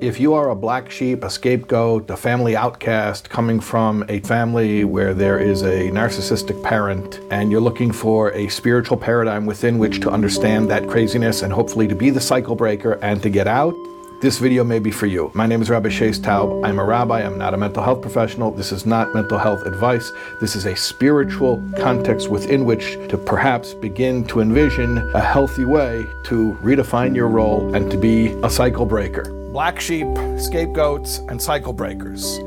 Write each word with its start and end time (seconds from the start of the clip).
If 0.00 0.20
you 0.20 0.34
are 0.34 0.50
a 0.50 0.54
black 0.54 0.92
sheep, 0.92 1.24
a 1.24 1.30
scapegoat, 1.30 2.08
a 2.08 2.16
family 2.16 2.54
outcast 2.54 3.30
coming 3.30 3.58
from 3.58 4.04
a 4.08 4.20
family 4.20 4.84
where 4.84 5.12
there 5.12 5.40
is 5.40 5.62
a 5.62 5.90
narcissistic 5.90 6.62
parent, 6.62 7.18
and 7.32 7.50
you're 7.50 7.60
looking 7.60 7.90
for 7.90 8.30
a 8.32 8.46
spiritual 8.46 8.96
paradigm 8.96 9.44
within 9.44 9.76
which 9.76 10.00
to 10.02 10.10
understand 10.10 10.70
that 10.70 10.86
craziness 10.86 11.42
and 11.42 11.52
hopefully 11.52 11.88
to 11.88 11.96
be 11.96 12.10
the 12.10 12.20
cycle 12.20 12.54
breaker 12.54 12.92
and 13.02 13.20
to 13.24 13.28
get 13.28 13.48
out, 13.48 13.74
this 14.20 14.38
video 14.38 14.62
may 14.62 14.78
be 14.78 14.92
for 14.92 15.06
you. 15.06 15.32
My 15.34 15.46
name 15.46 15.62
is 15.62 15.68
Rabbi 15.68 15.88
Shais 15.88 16.20
Taub. 16.20 16.64
I'm 16.64 16.78
a 16.78 16.84
rabbi. 16.84 17.20
I'm 17.22 17.36
not 17.36 17.54
a 17.54 17.56
mental 17.56 17.82
health 17.82 18.00
professional. 18.00 18.52
This 18.52 18.70
is 18.70 18.86
not 18.86 19.14
mental 19.14 19.38
health 19.38 19.62
advice. 19.62 20.12
This 20.40 20.54
is 20.54 20.66
a 20.66 20.76
spiritual 20.76 21.60
context 21.76 22.28
within 22.28 22.64
which 22.64 22.94
to 23.08 23.18
perhaps 23.18 23.74
begin 23.74 24.24
to 24.26 24.40
envision 24.40 24.98
a 25.14 25.20
healthy 25.20 25.64
way 25.64 26.06
to 26.26 26.56
redefine 26.62 27.16
your 27.16 27.28
role 27.28 27.74
and 27.74 27.90
to 27.90 27.96
be 27.96 28.28
a 28.44 28.50
cycle 28.50 28.86
breaker. 28.86 29.37
Black 29.58 29.80
sheep, 29.80 30.06
scapegoats, 30.38 31.18
and 31.28 31.42
cycle 31.42 31.72
breakers, 31.72 32.38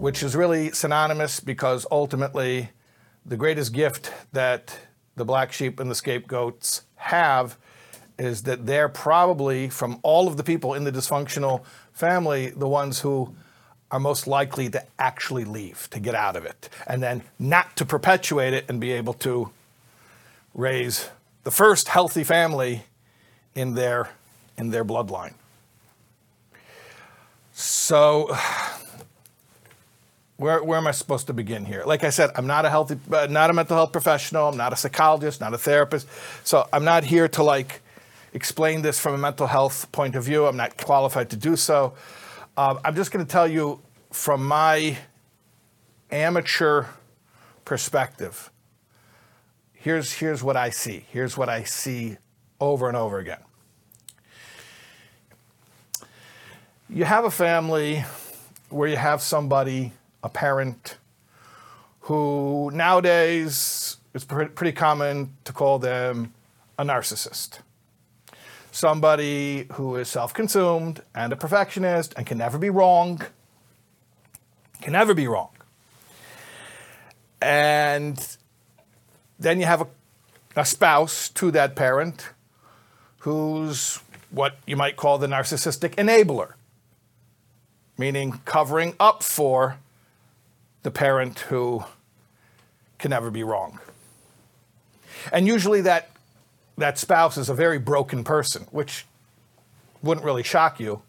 which 0.00 0.20
is 0.20 0.34
really 0.34 0.72
synonymous 0.72 1.38
because 1.38 1.86
ultimately 1.92 2.70
the 3.24 3.36
greatest 3.36 3.72
gift 3.72 4.12
that 4.32 4.76
the 5.14 5.24
black 5.24 5.52
sheep 5.52 5.78
and 5.78 5.88
the 5.88 5.94
scapegoats 5.94 6.82
have 6.96 7.56
is 8.18 8.42
that 8.42 8.66
they're 8.66 8.88
probably, 8.88 9.68
from 9.68 10.00
all 10.02 10.26
of 10.26 10.36
the 10.36 10.42
people 10.42 10.74
in 10.74 10.82
the 10.82 10.90
dysfunctional 10.90 11.62
family, 11.92 12.48
the 12.48 12.66
ones 12.66 12.98
who 12.98 13.32
are 13.92 14.00
most 14.00 14.26
likely 14.26 14.68
to 14.70 14.84
actually 14.98 15.44
leave, 15.44 15.86
to 15.92 16.00
get 16.00 16.16
out 16.16 16.34
of 16.34 16.44
it, 16.44 16.68
and 16.84 17.00
then 17.00 17.22
not 17.38 17.76
to 17.76 17.84
perpetuate 17.84 18.54
it 18.54 18.64
and 18.68 18.80
be 18.80 18.90
able 18.90 19.14
to 19.14 19.52
raise 20.52 21.10
the 21.44 21.52
first 21.52 21.86
healthy 21.86 22.24
family 22.24 22.82
in 23.54 23.74
their, 23.74 24.10
in 24.58 24.70
their 24.70 24.84
bloodline. 24.84 25.34
So, 27.60 28.34
where, 30.38 30.64
where 30.64 30.78
am 30.78 30.86
I 30.86 30.92
supposed 30.92 31.26
to 31.26 31.34
begin 31.34 31.66
here? 31.66 31.82
Like 31.84 32.04
I 32.04 32.10
said, 32.10 32.30
I'm 32.34 32.46
not 32.46 32.64
a 32.64 32.70
healthy, 32.70 32.98
uh, 33.12 33.26
not 33.28 33.50
a 33.50 33.52
mental 33.52 33.76
health 33.76 33.92
professional. 33.92 34.48
I'm 34.48 34.56
not 34.56 34.72
a 34.72 34.76
psychologist, 34.76 35.42
not 35.42 35.52
a 35.52 35.58
therapist. 35.58 36.08
So 36.42 36.66
I'm 36.72 36.84
not 36.84 37.04
here 37.04 37.28
to 37.28 37.42
like 37.42 37.82
explain 38.32 38.80
this 38.80 38.98
from 38.98 39.14
a 39.14 39.18
mental 39.18 39.46
health 39.46 39.92
point 39.92 40.16
of 40.16 40.24
view. 40.24 40.46
I'm 40.46 40.56
not 40.56 40.78
qualified 40.78 41.28
to 41.30 41.36
do 41.36 41.54
so. 41.54 41.92
Uh, 42.56 42.78
I'm 42.82 42.96
just 42.96 43.12
going 43.12 43.24
to 43.24 43.30
tell 43.30 43.46
you 43.46 43.82
from 44.10 44.46
my 44.46 44.96
amateur 46.10 46.86
perspective. 47.66 48.50
Here's, 49.74 50.14
here's 50.14 50.42
what 50.42 50.56
I 50.56 50.70
see. 50.70 51.04
Here's 51.10 51.36
what 51.36 51.50
I 51.50 51.64
see 51.64 52.16
over 52.58 52.88
and 52.88 52.96
over 52.96 53.18
again. 53.18 53.40
You 56.92 57.04
have 57.04 57.24
a 57.24 57.30
family 57.30 58.04
where 58.68 58.88
you 58.88 58.96
have 58.96 59.22
somebody, 59.22 59.92
a 60.22 60.28
parent, 60.28 60.96
who 62.00 62.70
nowadays 62.74 63.96
it's 64.12 64.24
pretty 64.24 64.72
common 64.72 65.36
to 65.44 65.52
call 65.52 65.78
them 65.78 66.34
a 66.78 66.84
narcissist 66.84 67.60
somebody 68.72 69.66
who 69.72 69.96
is 69.96 70.08
self 70.08 70.32
consumed 70.32 71.02
and 71.14 71.32
a 71.32 71.36
perfectionist 71.36 72.14
and 72.16 72.26
can 72.26 72.38
never 72.38 72.58
be 72.58 72.70
wrong. 72.70 73.20
Can 74.82 74.92
never 74.92 75.14
be 75.14 75.26
wrong. 75.26 75.50
And 77.42 78.36
then 79.38 79.60
you 79.60 79.66
have 79.66 79.82
a, 79.82 79.86
a 80.56 80.64
spouse 80.64 81.28
to 81.30 81.50
that 81.52 81.74
parent 81.74 82.30
who's 83.20 84.00
what 84.30 84.56
you 84.66 84.76
might 84.76 84.96
call 84.96 85.18
the 85.18 85.26
narcissistic 85.26 85.96
enabler, 85.96 86.52
meaning 88.00 88.40
covering 88.44 88.94
up 88.98 89.22
for 89.22 89.76
the 90.82 90.90
parent 90.90 91.38
who 91.40 91.84
can 92.98 93.10
never 93.10 93.30
be 93.30 93.44
wrong. 93.44 93.78
And 95.32 95.46
usually 95.46 95.82
that 95.82 96.10
that 96.78 96.98
spouse 96.98 97.36
is 97.36 97.50
a 97.50 97.54
very 97.54 97.78
broken 97.78 98.24
person, 98.24 98.66
which 98.70 99.04
wouldn't 100.02 100.24
really 100.24 100.42
shock 100.42 100.80
you. 100.80 101.02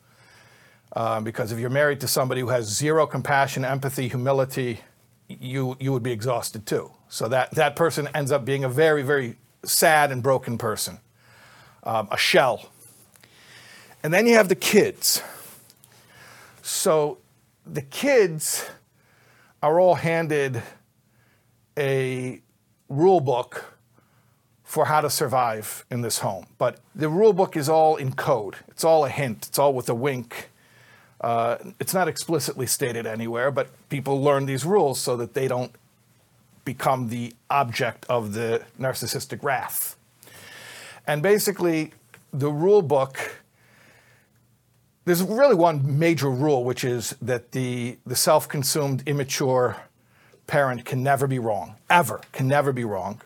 Uh, 0.94 1.22
because 1.22 1.54
if 1.54 1.60
you're 1.60 1.70
married 1.70 2.02
to 2.02 2.08
somebody 2.08 2.42
who 2.42 2.50
has 2.50 2.68
zero 2.68 3.08
compassion, 3.08 3.64
empathy, 3.64 4.10
humility, 4.10 4.82
you, 5.30 5.78
you 5.80 5.94
would 5.94 6.04
be 6.04 6.12
exhausted 6.12 6.66
too. 6.66 6.92
So 7.08 7.30
that, 7.30 7.52
that 7.52 7.78
person 7.78 8.10
ends 8.14 8.34
up 8.34 8.44
being 8.44 8.66
a 8.66 8.70
very, 8.70 9.02
very 9.02 9.38
sad 9.64 10.12
and 10.12 10.22
broken 10.22 10.58
person, 10.58 11.00
um, 11.84 12.10
a 12.12 12.18
shell. 12.18 12.70
And 14.04 14.14
then 14.14 14.28
you 14.28 14.34
have 14.34 14.50
the 14.50 14.56
kids. 14.56 15.22
So 16.72 17.18
the 17.66 17.82
kids 17.82 18.70
are 19.62 19.80
all 19.80 19.96
handed 19.96 20.64
a 21.78 22.42
rule 22.88 23.20
book 23.20 23.78
for 24.64 24.86
how 24.86 25.02
to 25.02 25.10
survive 25.10 25.86
in 25.92 26.02
this 26.02 26.20
home. 26.20 26.48
But 26.58 26.80
the 26.96 27.10
rule 27.10 27.34
book 27.34 27.58
is 27.58 27.68
all 27.68 27.98
in 27.98 28.14
code. 28.14 28.56
It's 28.70 28.86
all 28.86 29.04
a 29.04 29.10
hint. 29.10 29.48
It's 29.50 29.60
all 29.60 29.74
with 29.74 29.90
a 29.90 29.94
wink. 29.94 30.50
Uh, 31.20 31.58
it's 31.80 31.94
not 31.94 32.08
explicitly 32.08 32.66
stated 32.66 33.06
anywhere, 33.06 33.52
but 33.52 33.68
people 33.90 34.22
learn 34.22 34.46
these 34.46 34.66
rules 34.66 35.00
so 35.00 35.18
that 35.18 35.34
they 35.34 35.50
don't 35.50 35.76
become 36.64 37.10
the 37.10 37.34
object 37.50 38.06
of 38.10 38.34
the 38.34 38.64
narcissistic 38.80 39.44
wrath. 39.44 39.98
And 41.06 41.22
basically, 41.22 41.92
the 42.32 42.50
rule 42.50 42.82
book, 42.82 43.41
there's 45.06 45.24
really 45.24 45.56
one 45.56 46.00
major 46.00 46.30
rule, 46.30 46.64
which 46.64 46.84
is 46.84 47.16
that 47.22 47.52
the, 47.52 47.98
the 48.06 48.16
self 48.16 48.48
consumed, 48.48 49.04
immature 49.08 49.78
parent 50.48 50.86
can 50.86 51.02
never 51.02 51.28
be 51.28 51.40
wrong, 51.40 51.76
ever, 51.90 52.22
can 52.32 52.48
never 52.48 52.72
be 52.72 52.84
wrong. 52.84 53.22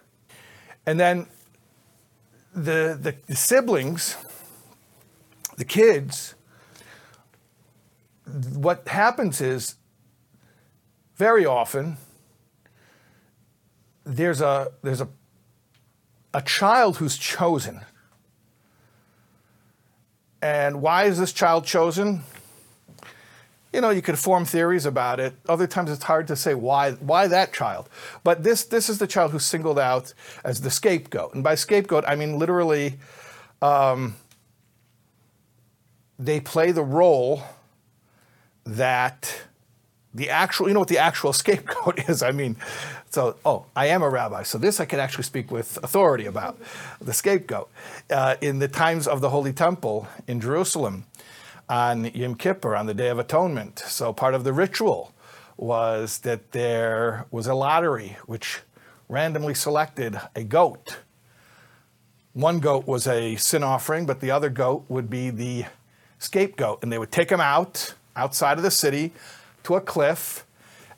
And 0.86 1.00
then 1.00 1.28
the, 2.54 2.98
the, 3.00 3.16
the 3.28 3.36
siblings, 3.36 4.16
the 5.58 5.66
kids, 5.66 6.36
what 8.54 8.88
happens 8.88 9.42
is 9.42 9.76
very 11.16 11.46
often 11.46 11.98
there's 14.06 14.42
a 14.42 14.72
there's 14.82 15.02
a 15.02 15.08
a 16.34 16.42
child 16.42 16.98
who's 16.98 17.18
chosen. 17.18 17.82
And 20.46 20.80
why 20.80 21.06
is 21.06 21.18
this 21.18 21.34
child 21.34 21.66
chosen? 21.66 22.22
you 23.74 23.82
know, 23.82 23.90
you 23.90 24.02
could 24.02 24.18
form 24.18 24.46
theories 24.46 24.86
about 24.86 25.20
it. 25.20 25.34
Other 25.50 25.68
times 25.68 25.92
it's 25.92 26.06
hard 26.06 26.28
to 26.28 26.38
say 26.38 26.54
why 26.54 26.92
why 26.92 27.28
that 27.28 27.52
child. 27.52 27.90
But 28.24 28.42
this 28.42 28.64
this 28.64 28.88
is 28.88 29.00
the 29.00 29.08
child 29.08 29.32
who's 29.32 29.44
singled 29.44 29.78
out 29.78 30.14
as 30.46 30.62
the 30.62 30.72
scapegoat. 30.72 31.34
And 31.34 31.44
by 31.44 31.56
scapegoat, 31.56 32.06
I 32.08 32.16
mean 32.16 32.40
literally 32.40 33.00
um, 33.62 34.16
they 36.18 36.40
play 36.40 36.72
the 36.72 36.84
role 36.84 37.44
that 38.64 39.42
the 40.16 40.30
actual, 40.30 40.68
you 40.68 40.74
know 40.74 40.80
what 40.80 40.90
the 40.90 40.98
actual 40.98 41.34
scapegoat 41.44 42.10
is? 42.10 42.24
I 42.24 42.32
mean, 42.32 42.56
so, 43.10 43.36
oh, 43.46 43.66
I 43.76 43.88
am 43.88 44.02
a 44.02 44.10
rabbi, 44.10 44.44
so 44.44 44.58
this 44.58 44.80
I 44.80 44.86
can 44.86 45.00
actually 45.00 45.24
speak 45.26 45.52
with 45.52 45.78
authority 45.84 46.26
about 46.26 46.58
the 47.00 47.14
scapegoat. 47.14 47.70
Uh, 48.10 48.36
in 48.42 48.60
the 48.60 48.68
times 48.68 49.08
of 49.08 49.22
the 49.22 49.30
Holy 49.30 49.54
Temple 49.54 50.08
in 50.28 50.42
Jerusalem, 50.42 51.06
on 51.68 52.06
Yom 52.14 52.36
Kippur, 52.36 52.76
on 52.76 52.86
the 52.86 52.94
Day 52.94 53.10
of 53.10 53.20
Atonement. 53.20 53.80
So 53.80 54.14
part 54.14 54.34
of 54.34 54.44
the 54.44 54.54
ritual 54.54 55.12
was 55.58 56.20
that 56.20 56.52
there 56.52 57.26
was 57.32 57.48
a 57.48 57.56
lottery 57.56 58.18
which 58.26 58.60
randomly 59.10 59.54
selected 59.54 60.20
a 60.36 60.44
goat. 60.44 60.98
One 62.34 62.60
goat 62.60 62.86
was 62.86 63.08
a 63.08 63.36
sin 63.38 63.64
offering, 63.64 64.06
but 64.06 64.20
the 64.20 64.32
other 64.32 64.50
goat 64.50 64.86
would 64.90 65.10
be 65.10 65.30
the 65.30 65.66
scapegoat. 66.20 66.84
And 66.84 66.92
they 66.92 67.00
would 67.00 67.12
take 67.12 67.32
him 67.32 67.42
out 67.42 67.96
outside 68.16 68.58
of 68.58 68.64
the 68.64 68.72
city 68.72 69.14
to 69.66 69.76
a 69.76 69.82
cliff, 69.82 70.46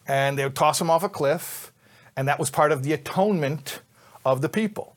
and 0.07 0.37
they 0.37 0.43
would 0.43 0.55
toss 0.55 0.79
him 0.79 0.89
off 0.89 1.03
a 1.03 1.09
cliff, 1.09 1.71
and 2.15 2.27
that 2.27 2.39
was 2.39 2.49
part 2.49 2.71
of 2.71 2.83
the 2.83 2.93
atonement 2.93 3.81
of 4.25 4.41
the 4.41 4.49
people. 4.49 4.95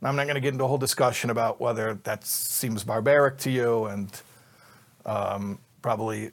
Now, 0.00 0.08
I'm 0.08 0.16
not 0.16 0.24
going 0.24 0.34
to 0.34 0.40
get 0.40 0.52
into 0.52 0.64
a 0.64 0.68
whole 0.68 0.78
discussion 0.78 1.30
about 1.30 1.60
whether 1.60 1.94
that 2.02 2.24
seems 2.24 2.82
barbaric 2.82 3.38
to 3.38 3.50
you 3.50 3.84
and 3.86 4.22
um, 5.06 5.58
probably 5.80 6.32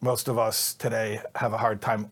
most 0.00 0.28
of 0.28 0.38
us 0.38 0.74
today 0.74 1.20
have 1.34 1.52
a 1.52 1.58
hard 1.58 1.80
time 1.80 2.10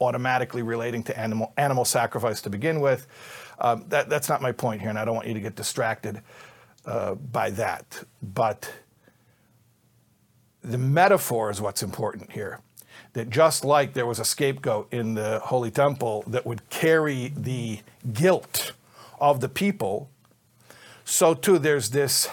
automatically 0.00 0.62
relating 0.62 1.02
to 1.04 1.18
animal 1.18 1.52
animal 1.56 1.84
sacrifice 1.84 2.40
to 2.42 2.50
begin 2.50 2.80
with. 2.80 3.06
Um, 3.58 3.84
that, 3.88 4.08
that's 4.08 4.28
not 4.28 4.40
my 4.40 4.52
point 4.52 4.80
here, 4.80 4.90
and 4.90 4.98
I 4.98 5.04
don't 5.04 5.14
want 5.14 5.28
you 5.28 5.34
to 5.34 5.40
get 5.40 5.54
distracted 5.54 6.22
uh, 6.86 7.14
by 7.14 7.50
that. 7.50 8.02
But 8.22 8.72
the 10.62 10.78
metaphor 10.78 11.50
is 11.50 11.60
what's 11.60 11.82
important 11.82 12.32
here. 12.32 12.60
That 13.12 13.28
just 13.28 13.64
like 13.64 13.94
there 13.94 14.06
was 14.06 14.20
a 14.20 14.24
scapegoat 14.24 14.92
in 14.92 15.14
the 15.14 15.40
Holy 15.40 15.70
Temple 15.70 16.22
that 16.28 16.46
would 16.46 16.68
carry 16.70 17.32
the 17.36 17.80
guilt 18.12 18.72
of 19.20 19.40
the 19.40 19.48
people, 19.48 20.08
so 21.04 21.34
too 21.34 21.58
there's 21.58 21.90
this 21.90 22.28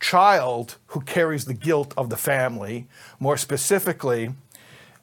child 0.00 0.76
who 0.88 1.00
carries 1.00 1.44
the 1.44 1.54
guilt 1.54 1.92
of 1.96 2.08
the 2.08 2.16
family, 2.16 2.86
more 3.20 3.36
specifically, 3.36 4.30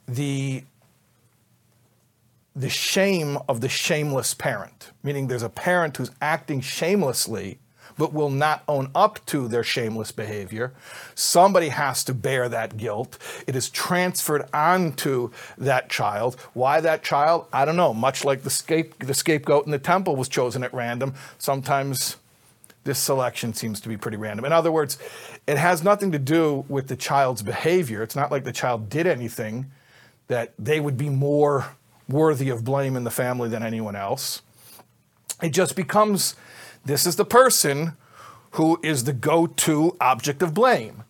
the 0.06 0.64
the 2.54 2.70
shame 2.70 3.36
of 3.50 3.60
the 3.60 3.68
shameless 3.68 4.32
parent, 4.32 4.90
meaning 5.02 5.28
there's 5.28 5.42
a 5.42 5.48
parent 5.50 5.98
who's 5.98 6.10
acting 6.22 6.62
shamelessly 6.62 7.58
but 7.98 8.12
will 8.12 8.30
not 8.30 8.62
own 8.68 8.90
up 8.94 9.24
to 9.26 9.48
their 9.48 9.64
shameless 9.64 10.12
behavior. 10.12 10.72
Somebody 11.14 11.70
has 11.70 12.04
to 12.04 12.14
bear 12.14 12.48
that 12.48 12.76
guilt. 12.76 13.18
It 13.46 13.56
is 13.56 13.70
transferred 13.70 14.48
onto 14.52 15.30
that 15.58 15.88
child. 15.88 16.36
Why 16.52 16.80
that 16.80 17.02
child? 17.02 17.46
I 17.52 17.64
don't 17.64 17.76
know. 17.76 17.94
Much 17.94 18.24
like 18.24 18.42
the, 18.42 18.50
scape, 18.50 18.98
the 18.98 19.14
scapegoat 19.14 19.66
in 19.66 19.72
the 19.72 19.78
temple 19.78 20.16
was 20.16 20.28
chosen 20.28 20.62
at 20.62 20.74
random, 20.74 21.14
sometimes 21.38 22.16
this 22.84 22.98
selection 22.98 23.52
seems 23.52 23.80
to 23.80 23.88
be 23.88 23.96
pretty 23.96 24.16
random. 24.16 24.44
In 24.44 24.52
other 24.52 24.70
words, 24.70 24.98
it 25.46 25.58
has 25.58 25.82
nothing 25.82 26.12
to 26.12 26.18
do 26.18 26.64
with 26.68 26.88
the 26.88 26.96
child's 26.96 27.42
behavior. 27.42 28.02
It's 28.02 28.16
not 28.16 28.30
like 28.30 28.44
the 28.44 28.52
child 28.52 28.88
did 28.88 29.06
anything 29.06 29.70
that 30.28 30.52
they 30.58 30.80
would 30.80 30.96
be 30.96 31.08
more 31.08 31.76
worthy 32.08 32.48
of 32.48 32.64
blame 32.64 32.96
in 32.96 33.04
the 33.04 33.10
family 33.10 33.48
than 33.48 33.62
anyone 33.62 33.96
else. 33.96 34.42
It 35.42 35.50
just 35.50 35.76
becomes 35.76 36.34
this 36.86 37.06
is 37.06 37.16
the 37.16 37.24
person 37.24 37.92
who 38.52 38.80
is 38.82 39.04
the 39.04 39.12
go 39.12 39.46
to 39.46 39.96
object 40.00 40.42
of 40.42 40.54
blame 40.54 41.02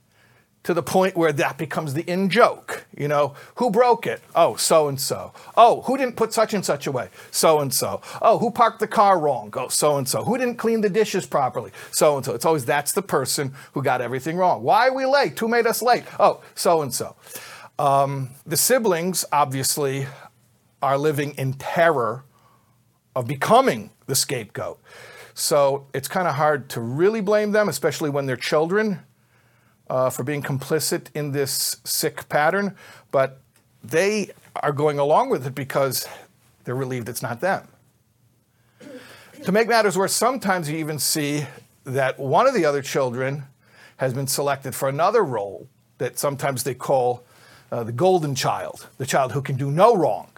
to 0.64 0.74
the 0.74 0.82
point 0.82 1.16
where 1.16 1.32
that 1.32 1.56
becomes 1.56 1.94
the 1.94 2.02
in 2.10 2.28
joke. 2.28 2.86
You 2.96 3.06
know, 3.06 3.34
who 3.54 3.70
broke 3.70 4.04
it? 4.04 4.20
Oh, 4.34 4.56
so 4.56 4.88
and 4.88 5.00
so. 5.00 5.32
Oh, 5.56 5.82
who 5.82 5.96
didn't 5.96 6.16
put 6.16 6.32
such 6.32 6.54
and 6.54 6.64
such 6.64 6.88
away? 6.88 7.08
So 7.30 7.60
and 7.60 7.72
so. 7.72 8.00
Oh, 8.20 8.38
who 8.38 8.50
parked 8.50 8.80
the 8.80 8.88
car 8.88 9.20
wrong? 9.20 9.54
Oh, 9.56 9.68
so 9.68 9.96
and 9.96 10.08
so. 10.08 10.24
Who 10.24 10.36
didn't 10.36 10.56
clean 10.56 10.80
the 10.80 10.88
dishes 10.88 11.24
properly? 11.24 11.70
So 11.92 12.16
and 12.16 12.24
so. 12.26 12.34
It's 12.34 12.44
always 12.44 12.64
that's 12.64 12.90
the 12.90 13.02
person 13.02 13.54
who 13.74 13.82
got 13.82 14.00
everything 14.00 14.38
wrong. 14.38 14.64
Why 14.64 14.88
are 14.88 14.94
we 14.94 15.06
late? 15.06 15.38
Who 15.38 15.46
made 15.46 15.68
us 15.68 15.82
late? 15.82 16.02
Oh, 16.18 16.42
so 16.56 16.82
and 16.82 16.92
so. 16.92 17.14
The 17.78 18.56
siblings 18.56 19.24
obviously 19.30 20.08
are 20.82 20.98
living 20.98 21.34
in 21.34 21.52
terror 21.52 22.24
of 23.14 23.28
becoming 23.28 23.90
the 24.06 24.16
scapegoat. 24.16 24.80
So 25.38 25.86
it's 25.92 26.08
kind 26.08 26.26
of 26.26 26.36
hard 26.36 26.70
to 26.70 26.80
really 26.80 27.20
blame 27.20 27.52
them, 27.52 27.68
especially 27.68 28.08
when 28.08 28.24
they're 28.24 28.38
children, 28.38 29.00
uh, 29.90 30.08
for 30.08 30.24
being 30.24 30.42
complicit 30.42 31.08
in 31.14 31.32
this 31.32 31.76
sick 31.84 32.26
pattern. 32.30 32.74
But 33.10 33.38
they 33.84 34.30
are 34.62 34.72
going 34.72 34.98
along 34.98 35.28
with 35.28 35.46
it 35.46 35.54
because 35.54 36.08
they're 36.64 36.74
relieved 36.74 37.10
it's 37.10 37.20
not 37.20 37.42
them. 37.42 37.68
To 39.44 39.52
make 39.52 39.68
matters 39.68 39.96
worse, 39.98 40.14
sometimes 40.14 40.70
you 40.70 40.78
even 40.78 40.98
see 40.98 41.46
that 41.84 42.18
one 42.18 42.46
of 42.46 42.54
the 42.54 42.64
other 42.64 42.80
children 42.80 43.44
has 43.98 44.14
been 44.14 44.26
selected 44.26 44.74
for 44.74 44.88
another 44.88 45.22
role 45.22 45.68
that 45.98 46.18
sometimes 46.18 46.62
they 46.62 46.74
call 46.74 47.24
uh, 47.70 47.84
the 47.84 47.92
golden 47.92 48.34
child, 48.34 48.88
the 48.96 49.04
child 49.04 49.32
who 49.32 49.42
can 49.42 49.56
do 49.56 49.70
no 49.70 49.94
wrong. 49.94 50.30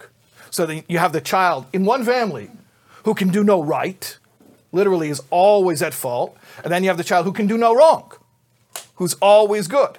So 0.51 0.65
that 0.65 0.91
you 0.91 0.97
have 0.97 1.13
the 1.13 1.21
child 1.21 1.67
in 1.71 1.85
one 1.85 2.03
family 2.03 2.51
who 3.05 3.13
can 3.13 3.29
do 3.29 3.45
no 3.45 3.63
right, 3.63 4.18
literally 4.71 5.09
is 5.09 5.21
always 5.29 5.81
at 5.81 5.93
fault, 5.93 6.37
and 6.63 6.71
then 6.71 6.83
you 6.83 6.89
have 6.89 6.97
the 6.97 7.03
child 7.03 7.25
who 7.25 7.33
can 7.33 7.47
do 7.47 7.57
no 7.57 7.75
wrong, 7.75 8.11
who's 8.95 9.15
always 9.15 9.67
good. 9.67 9.97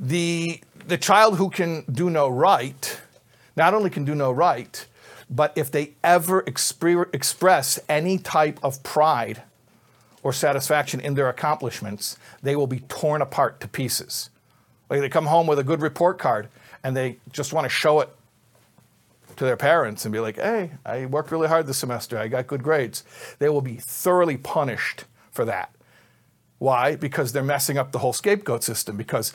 The, 0.00 0.60
the 0.86 0.98
child 0.98 1.38
who 1.38 1.50
can 1.50 1.84
do 1.90 2.08
no 2.08 2.28
right 2.28 3.00
not 3.58 3.74
only 3.74 3.90
can 3.90 4.04
do 4.04 4.14
no 4.14 4.30
right, 4.30 4.86
but 5.28 5.52
if 5.56 5.70
they 5.70 5.94
ever 6.02 6.42
expre- 6.44 7.12
express 7.12 7.78
any 7.88 8.16
type 8.16 8.58
of 8.62 8.82
pride 8.82 9.42
or 10.22 10.32
satisfaction 10.32 11.00
in 11.00 11.14
their 11.14 11.28
accomplishments, 11.28 12.16
they 12.40 12.56
will 12.56 12.68
be 12.68 12.80
torn 12.80 13.20
apart 13.20 13.60
to 13.60 13.68
pieces. 13.68 14.30
Like 14.88 15.00
they 15.00 15.08
come 15.08 15.26
home 15.26 15.46
with 15.46 15.58
a 15.58 15.64
good 15.64 15.82
report 15.82 16.18
card 16.18 16.48
and 16.82 16.96
they 16.96 17.18
just 17.32 17.52
want 17.52 17.64
to 17.64 17.68
show 17.68 18.00
it 18.00 18.08
to 19.38 19.44
their 19.44 19.56
parents 19.56 20.04
and 20.04 20.12
be 20.12 20.20
like, 20.20 20.36
hey, 20.36 20.72
I 20.84 21.06
worked 21.06 21.30
really 21.30 21.48
hard 21.48 21.66
this 21.66 21.78
semester, 21.78 22.18
I 22.18 22.28
got 22.28 22.46
good 22.46 22.62
grades. 22.62 23.04
They 23.38 23.48
will 23.48 23.62
be 23.62 23.76
thoroughly 23.76 24.36
punished 24.36 25.04
for 25.30 25.44
that. 25.44 25.72
Why? 26.58 26.96
Because 26.96 27.30
they're 27.30 27.44
messing 27.44 27.78
up 27.78 27.92
the 27.92 28.00
whole 28.00 28.12
scapegoat 28.12 28.64
system. 28.64 28.96
Because 28.96 29.32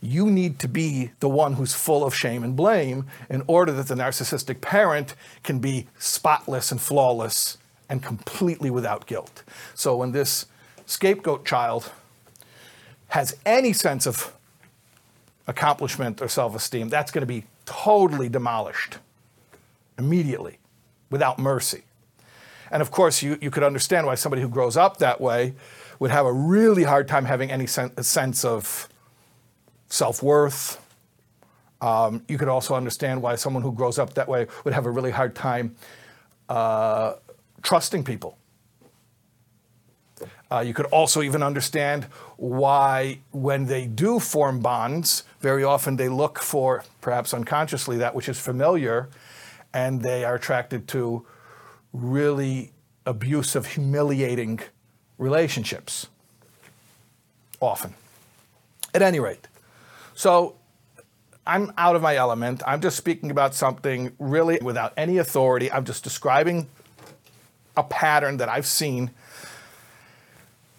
you 0.00 0.30
need 0.30 0.58
to 0.60 0.68
be 0.68 1.12
the 1.20 1.28
one 1.28 1.54
who's 1.54 1.74
full 1.74 2.02
of 2.02 2.14
shame 2.14 2.42
and 2.42 2.56
blame 2.56 3.06
in 3.28 3.42
order 3.46 3.72
that 3.72 3.88
the 3.88 3.94
narcissistic 3.94 4.62
parent 4.62 5.14
can 5.42 5.58
be 5.58 5.86
spotless 5.98 6.72
and 6.72 6.80
flawless 6.80 7.58
and 7.90 8.02
completely 8.02 8.70
without 8.70 9.06
guilt. 9.06 9.42
So 9.74 9.96
when 9.96 10.12
this 10.12 10.46
scapegoat 10.86 11.44
child 11.44 11.92
has 13.08 13.36
any 13.44 13.74
sense 13.74 14.06
of 14.06 14.34
accomplishment 15.46 16.22
or 16.22 16.28
self 16.28 16.56
esteem, 16.56 16.88
that's 16.88 17.12
going 17.12 17.20
to 17.20 17.26
be 17.26 17.44
totally 17.66 18.30
demolished 18.30 18.96
immediately 19.98 20.58
without 21.10 21.38
mercy. 21.38 21.84
And 22.70 22.80
of 22.80 22.90
course, 22.90 23.22
you, 23.22 23.38
you 23.40 23.50
could 23.50 23.62
understand 23.62 24.06
why 24.06 24.14
somebody 24.14 24.42
who 24.42 24.48
grows 24.48 24.76
up 24.76 24.96
that 24.98 25.20
way 25.20 25.54
would 25.98 26.10
have 26.10 26.26
a 26.26 26.32
really 26.32 26.84
hard 26.84 27.06
time 27.06 27.26
having 27.26 27.50
any 27.50 27.66
sen- 27.66 28.02
sense 28.02 28.44
of 28.44 28.88
self 29.88 30.22
worth. 30.22 30.80
Um, 31.80 32.24
you 32.28 32.38
could 32.38 32.48
also 32.48 32.74
understand 32.74 33.22
why 33.22 33.34
someone 33.34 33.62
who 33.62 33.72
grows 33.72 33.98
up 33.98 34.14
that 34.14 34.28
way 34.28 34.46
would 34.64 34.72
have 34.72 34.86
a 34.86 34.90
really 34.90 35.10
hard 35.10 35.34
time 35.34 35.76
uh, 36.48 37.14
trusting 37.62 38.04
people. 38.04 38.38
Uh, 40.50 40.60
you 40.60 40.74
could 40.74 40.86
also 40.86 41.22
even 41.22 41.42
understand 41.42 42.04
why, 42.36 43.18
when 43.32 43.66
they 43.66 43.86
do 43.86 44.20
form 44.20 44.60
bonds, 44.60 45.24
very 45.40 45.64
often 45.64 45.96
they 45.96 46.08
look 46.08 46.38
for, 46.38 46.84
perhaps 47.00 47.32
unconsciously, 47.32 47.96
that 47.96 48.14
which 48.14 48.28
is 48.28 48.38
familiar, 48.38 49.08
and 49.72 50.02
they 50.02 50.24
are 50.24 50.34
attracted 50.34 50.88
to 50.88 51.26
really 51.92 52.72
abusive, 53.06 53.66
humiliating 53.66 54.60
relationships. 55.18 56.08
Often. 57.60 57.94
At 58.94 59.02
any 59.02 59.20
rate, 59.20 59.48
so 60.14 60.56
I'm 61.46 61.72
out 61.78 61.96
of 61.96 62.02
my 62.02 62.16
element. 62.16 62.62
I'm 62.66 62.80
just 62.80 62.96
speaking 62.96 63.30
about 63.30 63.54
something 63.54 64.12
really 64.18 64.58
without 64.60 64.92
any 64.96 65.16
authority. 65.16 65.72
I'm 65.72 65.84
just 65.84 66.04
describing 66.04 66.68
a 67.76 67.82
pattern 67.82 68.36
that 68.36 68.50
I've 68.50 68.66
seen 68.66 69.12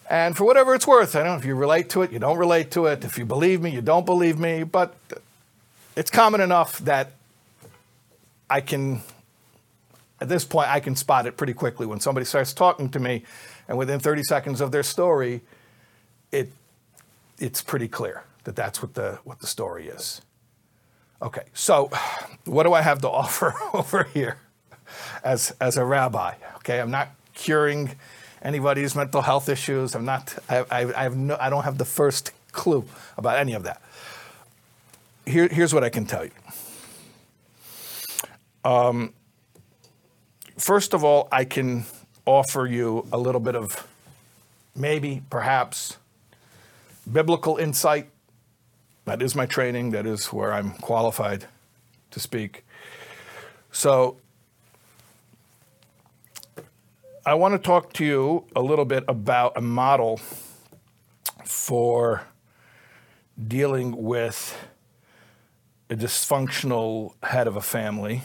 and 0.09 0.35
for 0.35 0.43
whatever 0.43 0.75
it's 0.75 0.85
worth, 0.85 1.15
I 1.15 1.19
don't 1.19 1.29
know 1.29 1.35
if 1.37 1.45
you 1.45 1.55
relate 1.55 1.89
to 1.89 2.01
it, 2.01 2.11
you 2.11 2.19
don't 2.19 2.37
relate 2.37 2.71
to 2.71 2.85
it, 2.87 3.03
if 3.03 3.17
you 3.17 3.25
believe 3.25 3.61
me, 3.61 3.71
you 3.71 3.81
don't 3.81 4.05
believe 4.05 4.37
me, 4.37 4.63
but 4.63 4.95
it's 5.95 6.11
common 6.11 6.41
enough 6.41 6.79
that 6.79 7.13
I 8.53 8.61
can, 8.61 9.01
at 10.21 10.29
this 10.29 10.45
point, 10.45 10.69
I 10.69 10.79
can 10.79 10.95
spot 10.95 11.25
it 11.25 11.37
pretty 11.37 11.55
quickly 11.55 11.87
when 11.87 11.99
somebody 11.99 12.23
starts 12.23 12.53
talking 12.53 12.87
to 12.89 12.99
me, 12.99 13.23
and 13.67 13.79
within 13.79 13.99
30 13.99 14.21
seconds 14.21 14.61
of 14.61 14.71
their 14.71 14.83
story, 14.83 15.41
it, 16.31 16.51
it's 17.39 17.63
pretty 17.63 17.87
clear 17.87 18.25
that 18.43 18.55
that's 18.55 18.79
what 18.79 18.93
the, 18.93 19.17
what 19.23 19.39
the 19.39 19.47
story 19.47 19.87
is. 19.87 20.21
Okay, 21.19 21.45
so 21.55 21.89
what 22.45 22.61
do 22.61 22.73
I 22.73 22.83
have 22.83 23.01
to 23.01 23.09
offer 23.23 23.55
over 23.73 24.03
here 24.13 24.37
as, 25.23 25.55
as 25.59 25.75
a 25.75 25.83
rabbi? 25.83 26.35
Okay, 26.57 26.79
I'm 26.79 26.91
not 26.91 27.09
curing 27.33 27.95
anybody's 28.43 28.95
mental 28.95 29.23
health 29.23 29.49
issues. 29.49 29.95
I'm 29.95 30.05
not, 30.05 30.35
I, 30.47 30.57
I, 30.59 30.99
I, 30.99 31.03
have 31.03 31.17
no, 31.17 31.37
I 31.39 31.49
don't 31.49 31.63
have 31.63 31.79
the 31.79 31.85
first 31.85 32.29
clue 32.51 32.85
about 33.17 33.39
any 33.39 33.53
of 33.53 33.63
that. 33.63 33.81
Here, 35.25 35.47
here's 35.47 35.73
what 35.73 35.83
I 35.83 35.89
can 35.89 36.05
tell 36.05 36.23
you. 36.23 36.31
Um, 38.63 39.13
first 40.57 40.93
of 40.93 41.03
all, 41.03 41.27
I 41.31 41.45
can 41.45 41.85
offer 42.25 42.65
you 42.65 43.07
a 43.11 43.17
little 43.17 43.41
bit 43.41 43.55
of 43.55 43.87
maybe, 44.75 45.21
perhaps, 45.29 45.97
biblical 47.11 47.57
insight. 47.57 48.09
That 49.05 49.21
is 49.21 49.35
my 49.35 49.45
training, 49.45 49.91
that 49.91 50.05
is 50.05 50.27
where 50.27 50.53
I'm 50.53 50.71
qualified 50.71 51.45
to 52.11 52.19
speak. 52.19 52.63
So, 53.71 54.17
I 57.25 57.33
want 57.35 57.53
to 57.53 57.57
talk 57.57 57.93
to 57.93 58.05
you 58.05 58.45
a 58.55 58.61
little 58.61 58.85
bit 58.85 59.03
about 59.07 59.57
a 59.57 59.61
model 59.61 60.19
for 61.45 62.23
dealing 63.47 64.03
with 64.03 64.57
a 65.89 65.95
dysfunctional 65.95 67.13
head 67.23 67.47
of 67.47 67.55
a 67.55 67.61
family. 67.61 68.23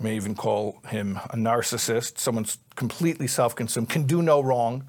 May 0.00 0.16
even 0.16 0.34
call 0.34 0.80
him 0.88 1.18
a 1.30 1.36
narcissist, 1.36 2.18
someone's 2.18 2.58
completely 2.76 3.26
self 3.26 3.56
consumed, 3.56 3.88
can 3.88 4.04
do 4.04 4.22
no 4.22 4.40
wrong, 4.40 4.88